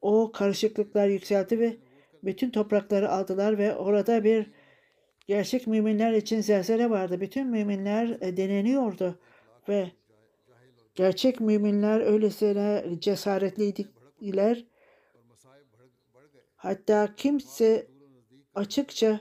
[0.01, 1.77] o karışıklıklar yükseldi ve
[2.25, 4.51] bütün toprakları aldılar ve orada bir
[5.27, 7.21] gerçek müminler için zelzele vardı.
[7.21, 9.19] Bütün müminler e, deneniyordu
[9.69, 9.91] ve
[10.95, 14.65] gerçek müminler öylesine cesaretliydiler.
[16.57, 17.87] Hatta kimse
[18.55, 19.21] açıkça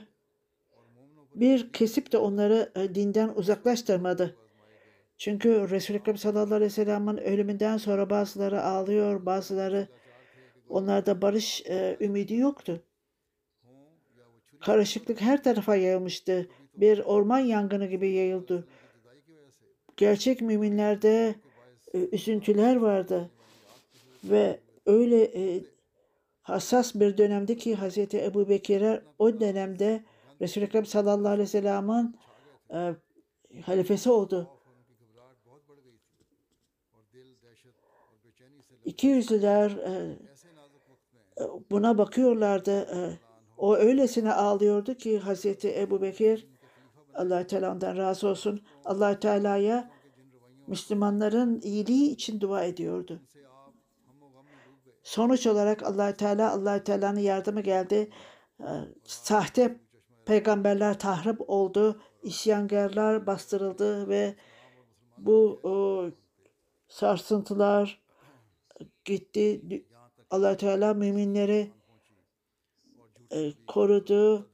[1.34, 4.36] bir kesip de onları e, dinden uzaklaştırmadı.
[5.20, 9.88] Çünkü Resul-i Ekrem sallallahu aleyhi ve sellem'in ölümünden sonra bazıları ağlıyor, bazıları
[10.68, 12.82] onlarda barış e, ümidi yoktu.
[14.60, 16.48] Karışıklık her tarafa yayılmıştı.
[16.74, 18.68] Bir orman yangını gibi yayıldı.
[19.96, 21.34] Gerçek müminlerde
[21.94, 23.30] e, üzüntüler vardı.
[24.24, 25.64] Ve öyle e,
[26.42, 27.98] hassas bir dönemde ki Hz.
[28.14, 30.04] Ebu Bekir'e o dönemde
[30.40, 32.16] Resul-i Ekrem sallallahu aleyhi ve sellem'in
[32.74, 32.94] e,
[33.62, 34.59] halifesi oldu.
[38.90, 40.18] İki yüzlüler e,
[41.40, 42.80] e, buna bakıyorlardı.
[42.80, 43.18] E,
[43.58, 46.48] o öylesine ağlıyordu ki Hazreti Ebu Bekir
[47.14, 48.60] allah Teala'dan razı olsun.
[48.84, 49.90] allah Teala'ya
[50.66, 53.20] Müslümanların iyiliği için dua ediyordu.
[55.02, 58.10] Sonuç olarak allah Teala allah Teala'nın yardımı geldi.
[58.60, 58.70] E,
[59.04, 59.80] sahte
[60.26, 62.00] peygamberler tahrip oldu.
[62.22, 64.34] İsyangarlar bastırıldı ve
[65.18, 66.04] bu o,
[66.88, 67.99] sarsıntılar
[69.04, 69.60] gitti.
[70.30, 71.70] allah Teala müminleri
[73.32, 74.50] e, korudu.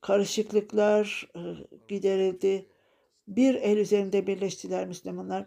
[0.00, 1.40] Karışıklıklar e,
[1.88, 2.66] giderildi.
[3.28, 5.46] Bir el üzerinde birleştiler Müslümanlar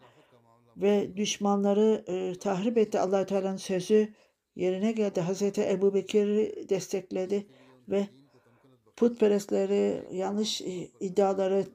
[0.77, 2.99] ve düşmanları e, tahrip etti.
[2.99, 4.13] allah Teala'nın sözü
[4.55, 5.21] yerine geldi.
[5.21, 7.47] Hazreti Ebu Bekir'i destekledi
[7.89, 8.07] ve
[8.95, 11.65] putperestleri, yanlış e, iddiaları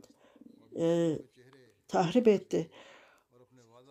[0.78, 1.18] e,
[1.88, 2.70] tahrip etti.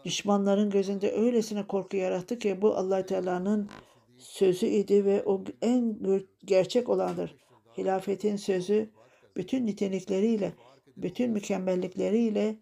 [0.05, 3.69] Düşmanların gözünde öylesine korku yarattı ki bu allah Teala'nın
[4.17, 5.99] sözü idi ve o en
[6.45, 7.35] gerçek olandır.
[7.77, 8.89] Hilafetin sözü
[9.37, 10.53] bütün nitelikleriyle,
[10.97, 12.57] bütün mükemmellikleriyle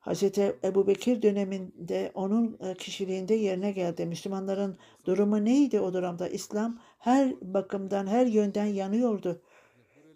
[0.00, 0.22] Hz.
[0.64, 4.06] Ebu Bekir döneminde onun e, kişiliğinde yerine geldi.
[4.06, 6.28] Müslümanların durumu neydi o durumda?
[6.28, 9.42] İslam her bakımdan, her yönden yanıyordu.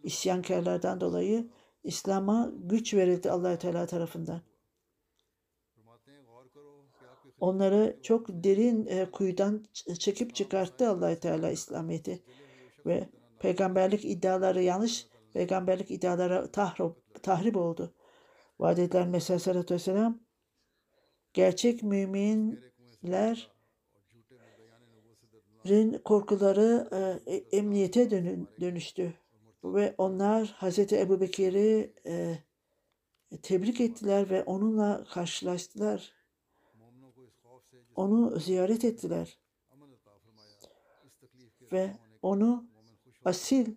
[0.03, 1.49] İsyankarlardan dolayı
[1.85, 4.41] İslam'a güç verildi allah Teala tarafından.
[7.43, 9.64] Onları çok derin e, kuyudan
[9.99, 12.22] çekip çıkarttı allah Teala İslamiyet'i
[12.86, 17.95] ve peygamberlik iddiaları yanlış peygamberlik iddiaları tahrip, tahrip oldu.
[18.59, 20.20] Vaat edilen Mesih Aleyhisselatü Vesselam
[21.34, 23.51] gerçek müminler
[26.05, 29.14] korkuları e, e, emniyete dönün, dönüştü
[29.64, 32.38] ve onlar Hazreti Ebu Bekir'i e,
[33.43, 36.22] tebrik ettiler ve onunla karşılaştılar
[37.97, 39.38] onu ziyaret ettiler.
[41.72, 41.90] Ve
[42.22, 42.64] onu
[43.24, 43.74] asil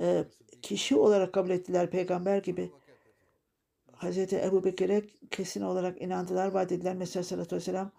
[0.00, 0.24] e,
[0.62, 2.72] kişi olarak kabul ettiler peygamber gibi.
[3.92, 4.18] Hz.
[4.32, 7.92] Ebu Bekir'e kesin olarak inandılar, vaat dediler Mesih sallallahu aleyhi ve sellem.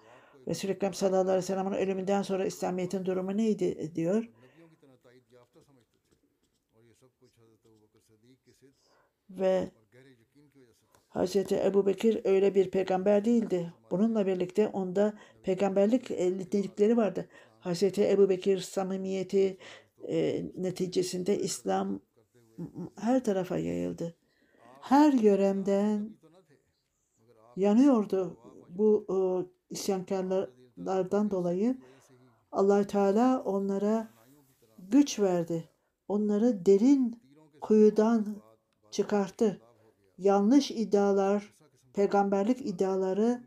[0.47, 4.29] Resul-i Ekrem sallallahu aleyhi ve sellem'in ölümünden sonra İslamiyet'in durumu neydi diyor.
[9.29, 9.71] Ve
[11.17, 11.35] Hz.
[11.51, 13.73] Ebu Bekir öyle bir peygamber değildi.
[13.91, 15.13] Bununla birlikte onda
[15.43, 17.27] peygamberlik nitelikleri vardı.
[17.61, 17.83] Hz.
[17.83, 19.57] Ebu Bekir samimiyeti
[20.07, 21.99] e, neticesinde İslam
[22.99, 24.15] her tarafa yayıldı.
[24.81, 26.09] Her yöremden
[27.55, 28.37] yanıyordu
[28.69, 29.17] bu e,
[29.73, 31.77] isyankarlardan dolayı.
[32.51, 34.07] allah Teala onlara
[34.79, 35.69] güç verdi.
[36.07, 37.21] Onları derin
[37.61, 38.35] kuyudan
[38.91, 39.61] çıkarttı
[40.17, 41.55] yanlış iddialar,
[41.93, 43.43] peygamberlik iddiaları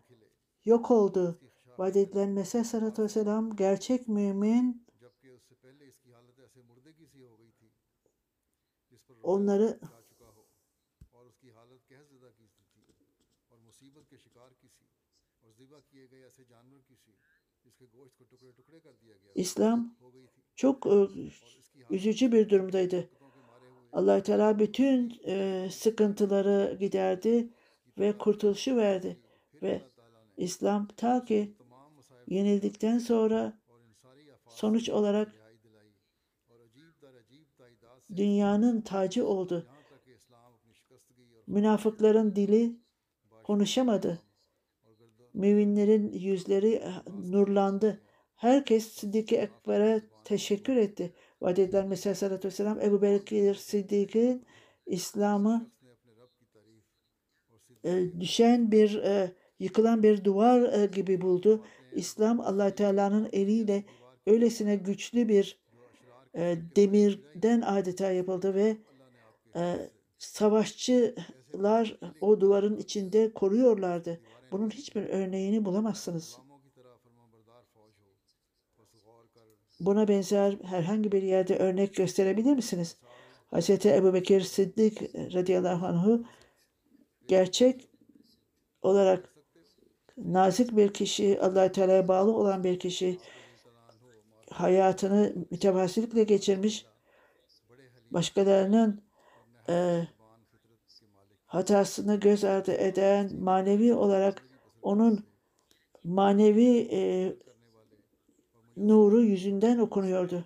[0.65, 1.41] yok oldu.
[1.79, 4.87] Vaat edilen Mesih Sallallahu Aleyhi ve Sellem gerçek mümin
[9.23, 9.81] onları
[19.35, 19.97] İslam
[20.55, 21.09] çok e,
[21.91, 23.11] üzücü bir durumdaydı
[23.93, 27.49] allah Teala bütün e, sıkıntıları giderdi
[27.99, 29.21] ve kurtuluşu verdi.
[29.63, 29.81] Ve
[30.37, 31.55] İslam ta ki
[32.27, 33.59] yenildikten sonra
[34.49, 35.35] sonuç olarak
[38.17, 39.67] dünyanın tacı oldu.
[41.47, 42.77] Münafıkların dili
[43.43, 44.23] konuşamadı.
[45.35, 48.01] Müminlerin yüzleri e, nurlandı.
[48.35, 51.15] Herkes Siddik-i Ekber'e teşekkür etti.
[51.41, 54.47] Vaat edilen Mesih Aleyhisselatü Vesselam Ebu Bekir Siddik'in
[54.87, 55.71] İslam'ı
[57.85, 61.65] e, düşen bir e, yıkılan bir duvar e, gibi buldu.
[61.93, 63.85] İslam allah Teala'nın eliyle
[64.27, 65.61] öylesine güçlü bir
[66.35, 68.77] e, demirden adeta yapıldı ve
[69.57, 74.21] e, savaşçılar o duvarın içinde koruyorlardı.
[74.53, 76.39] Bunun hiçbir örneğini bulamazsınız.
[79.81, 82.97] Buna benzer herhangi bir yerde örnek gösterebilir misiniz?
[83.53, 83.87] Hz.
[83.87, 86.25] Ebu Bekir Sıddık radıyallahu anhu
[87.29, 87.89] gerçek
[88.83, 89.35] olarak
[90.17, 93.19] nazik bir kişi, allah Teala'ya bağlı olan bir kişi,
[94.51, 96.87] hayatını mütevazılıkla geçirmiş,
[98.11, 99.03] başkalarının
[99.69, 100.07] e,
[101.47, 104.49] hatasını göz ardı eden, manevi olarak
[104.83, 105.25] onun
[106.05, 107.33] manevi e,
[108.77, 110.45] nuru yüzünden okunuyordu.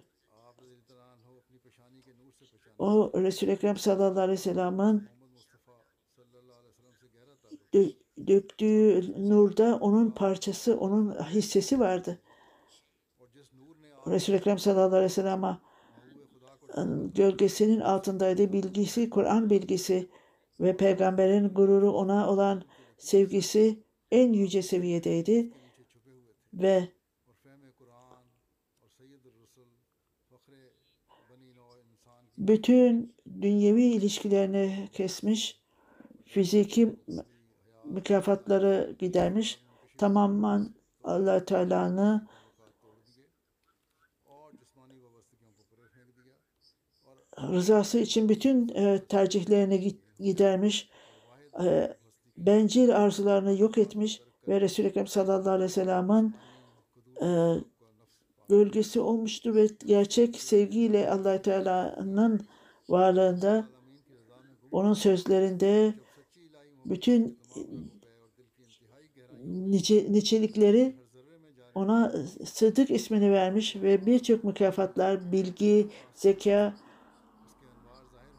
[2.79, 5.09] O Resul-i Ekrem sallallahu aleyhi ve sellem'in
[8.27, 12.20] döktüğü nurda onun parçası, onun hissesi vardı.
[14.07, 15.59] Resul-i Ekrem sallallahu aleyhi ve sellem'e
[16.79, 18.53] ıı, gölgesinin altındaydı.
[18.53, 20.09] Bilgisi, Kur'an bilgisi
[20.61, 22.62] ve peygamberin gururu ona olan
[22.99, 25.53] sevgisi en yüce seviyedeydi
[26.53, 26.89] ve
[32.39, 35.61] bütün dünyevi ilişkilerini kesmiş,
[36.24, 36.97] fiziki
[37.85, 39.61] mükafatları gidermiş,
[39.99, 40.74] tamamen
[41.05, 42.26] allah Teala'nı
[47.39, 50.89] rızası için bütün e, tercihlerini gidermiş,
[51.64, 51.97] e,
[52.37, 56.35] bencil arzularını yok etmiş ve Resul-i Ekrem sallallahu aleyhi ve sellem'in
[57.22, 57.28] e,
[58.49, 62.40] gölgesi olmuştu ve gerçek sevgiyle allah Teala'nın
[62.88, 63.68] varlığında
[64.72, 65.95] onun sözlerinde
[66.84, 67.38] bütün
[69.45, 70.97] nice, nicelikleri
[71.74, 72.12] ona
[72.45, 76.74] Sıddık ismini vermiş ve birçok mükafatlar, bilgi, zeka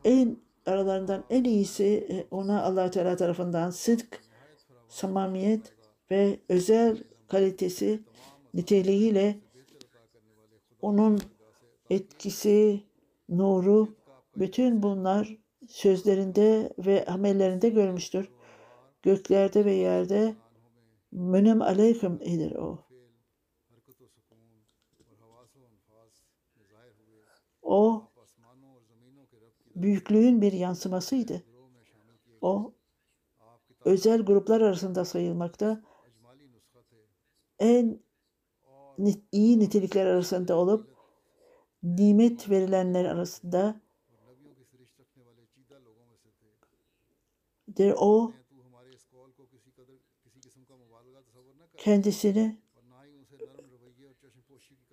[0.03, 4.19] en aralarından en iyisi e, ona allah Teala tarafından sıdk,
[4.87, 5.73] samamiyet
[6.11, 6.97] ve özel
[7.27, 7.99] kalitesi
[8.53, 9.39] niteliğiyle
[10.85, 11.19] onun
[11.89, 12.83] etkisi,
[13.29, 13.95] nuru,
[14.37, 18.31] bütün bunlar sözlerinde ve amellerinde görmüştür.
[19.01, 20.35] Göklerde ve yerde
[21.11, 22.79] münem aleyküm idir o.
[27.61, 28.11] O
[29.75, 31.43] büyüklüğün bir yansımasıydı.
[32.41, 32.73] O
[33.85, 35.83] özel gruplar arasında sayılmakta
[37.59, 38.04] en
[39.31, 40.95] iyi nitelikler arasında olup
[41.83, 43.81] nimet verilenler arasında
[47.67, 48.31] der o
[51.77, 52.57] kendisini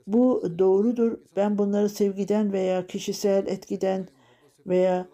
[0.06, 1.18] bu doğrudur.
[1.36, 4.08] Ben bunları sevgiden veya kişisel etkiden
[4.66, 5.08] veya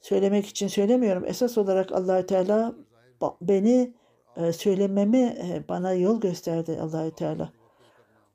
[0.00, 1.24] söylemek için söylemiyorum.
[1.24, 2.74] Esas olarak allah Teala
[3.40, 3.94] beni
[4.36, 7.52] e, söylememi e, bana yol gösterdi Allahü Teala.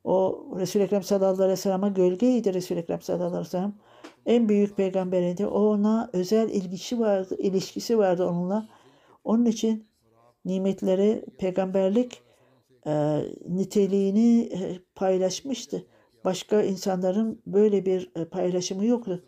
[0.04, 3.74] O Resul-i Ekrem sallallahu aleyhi ve sellem'e gölgeydi Resul-i Ekrem sallallahu aleyhi ve sellem.
[4.26, 5.46] En büyük peygamberiydi.
[5.46, 8.68] Ona özel ilgisi vardı, ilişkisi vardı onunla.
[9.24, 9.86] Onun için
[10.44, 12.22] nimetleri peygamberlik
[12.86, 15.86] e, niteliğini e, paylaşmıştı.
[16.24, 19.24] Başka insanların böyle bir paylaşımı yoktu.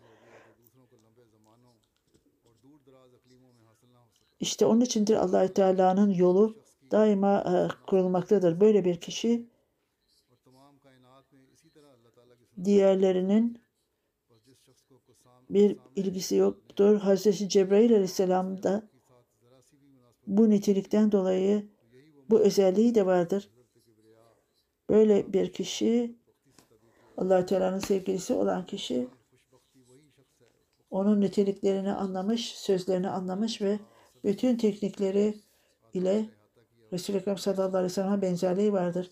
[4.39, 8.59] İşte onun içindir Allahü Teala'nın yolu daima e, kurulmaktadır.
[8.59, 9.49] Böyle bir kişi
[12.63, 13.61] diğerlerinin
[15.49, 16.99] bir ilgisi yoktur.
[16.99, 18.89] Hazreti Cebrail aleyhisselam da
[20.27, 21.69] bu nitelikten dolayı
[22.29, 23.49] bu özelliği de vardır.
[24.89, 26.15] Böyle bir kişi
[27.17, 29.07] allah Teala'nın sevgilisi olan kişi
[30.89, 33.79] onun niteliklerini anlamış, sözlerini anlamış ve
[34.23, 35.33] bütün teknikleri
[35.93, 36.25] ile
[36.93, 39.11] Resul-i Ekrem sallallahu aleyhi ve sellem'e benzerliği vardır.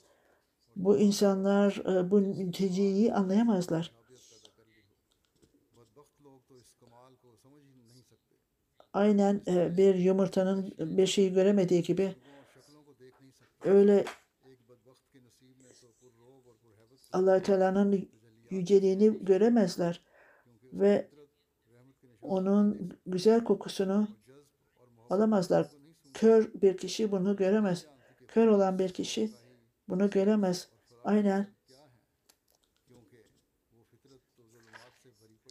[0.75, 3.91] Bu insanlar e, bu mülteciyi anlayamazlar.
[8.93, 12.15] Aynen e, bir yumurtanın bir şeyi göremediği gibi
[13.63, 14.05] öyle
[17.13, 18.09] allah Teala'nın
[18.49, 20.01] yüceliğini göremezler
[20.73, 21.09] ve
[22.21, 24.07] onun güzel kokusunu
[25.09, 25.82] alamazlar.
[26.13, 27.85] Kör bir kişi bunu göremez.
[28.27, 29.31] Kör olan bir kişi
[29.89, 30.67] bunu göremez.
[31.03, 31.47] Aynen.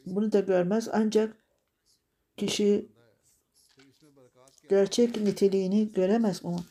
[0.06, 1.36] Bunu da görmez ancak
[2.36, 2.88] kişi
[4.70, 6.64] gerçek niteliğini göremez ama.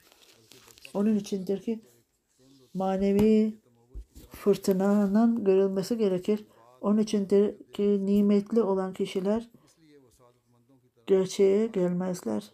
[0.93, 1.81] Onun içindir ki
[2.73, 3.61] manevi
[4.29, 6.45] fırtınanın görülmesi gerekir.
[6.81, 9.49] Onun içindir ki nimetli olan kişiler
[11.07, 12.51] gerçeğe gelmezler.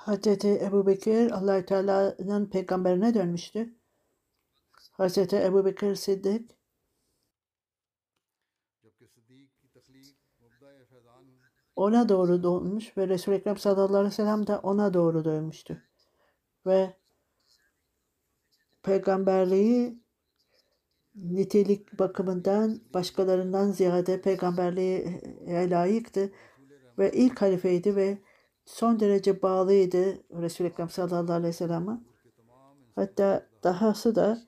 [0.00, 3.74] Hazreti Ebu Bekir allah Teala'nın peygamberine dönmüştü.
[4.90, 6.50] Hazreti Ebu Bekir Siddik
[11.76, 15.82] ona doğru doğmuş ve Resul-i Ekrem sallallahu aleyhi ve sellem de ona doğru dönmüştü.
[16.66, 16.96] Ve
[18.82, 19.98] peygamberliği
[21.14, 25.20] nitelik bakımından başkalarından ziyade peygamberliğe
[25.70, 26.32] layıktı
[26.98, 28.18] ve ilk halifeydi ve
[28.64, 32.00] son derece bağlıydı Resul-i Ekrem sallallahu aleyhi ve sellem'e.
[32.94, 34.38] Hatta dahası da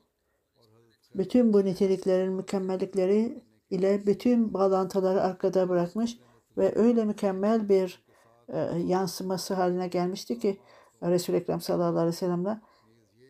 [1.14, 6.18] bütün bu niteliklerin mükemmellikleri ile bütün bağlantıları arkada bırakmış
[6.56, 8.04] ve öyle mükemmel bir
[8.48, 10.60] e, yansıması haline gelmişti ki
[11.02, 12.60] Resul-i Ekrem sallallahu aleyhi ve sellem'le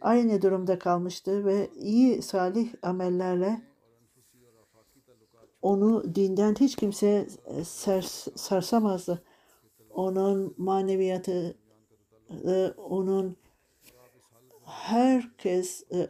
[0.01, 3.72] aynı durumda kalmıştı ve iyi salih amellerle
[5.62, 9.22] onu dinden hiç kimse e, sers, sarsamazdı.
[9.95, 11.57] Onun maneviyatı,
[12.47, 13.36] e, onun
[14.64, 16.09] herkes e,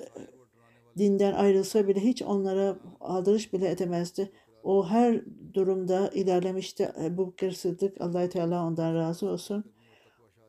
[0.98, 4.32] dinden ayrılsa bile hiç onlara aldırış bile edemezdi.
[4.62, 5.22] O her
[5.54, 6.92] durumda ilerlemişti.
[7.04, 9.64] Ebu Bekir Sıddık allah Teala ondan razı olsun.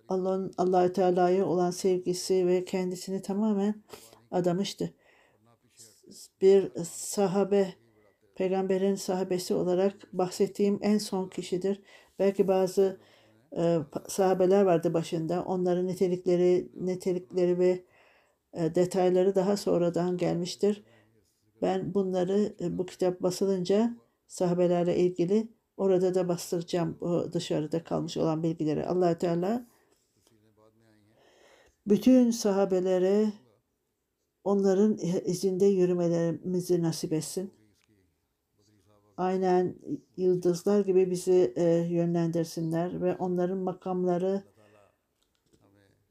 [0.09, 3.83] Allah'ın allah Teala'ya olan sevgisi ve kendisini tamamen
[4.31, 4.93] adamıştı.
[6.41, 7.73] Bir sahabe,
[8.35, 11.81] peygamberin sahabesi olarak bahsettiğim en son kişidir.
[12.19, 12.99] Belki bazı
[13.57, 15.43] e, sahabeler vardı başında.
[15.43, 17.83] Onların nitelikleri, nitelikleri ve
[18.53, 20.83] e, detayları daha sonradan gelmiştir.
[21.61, 23.97] Ben bunları e, bu kitap basılınca
[24.27, 25.47] sahabelerle ilgili
[25.77, 28.85] orada da bastıracağım o dışarıda kalmış olan bilgileri.
[28.85, 29.67] allah Teala
[31.87, 33.33] bütün sahabelere
[34.43, 37.53] onların izinde yürümelerimizi nasip etsin.
[39.17, 39.75] Aynen
[40.17, 44.43] yıldızlar gibi bizi e, yönlendirsinler ve onların makamları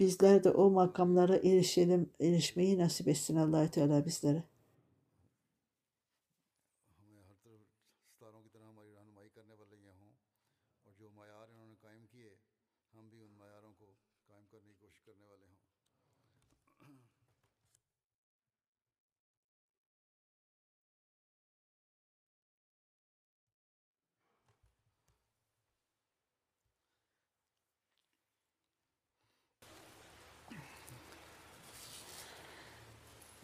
[0.00, 4.42] bizler de o makamlara erişelim, erişmeyi nasip etsin allah Teala bizlere.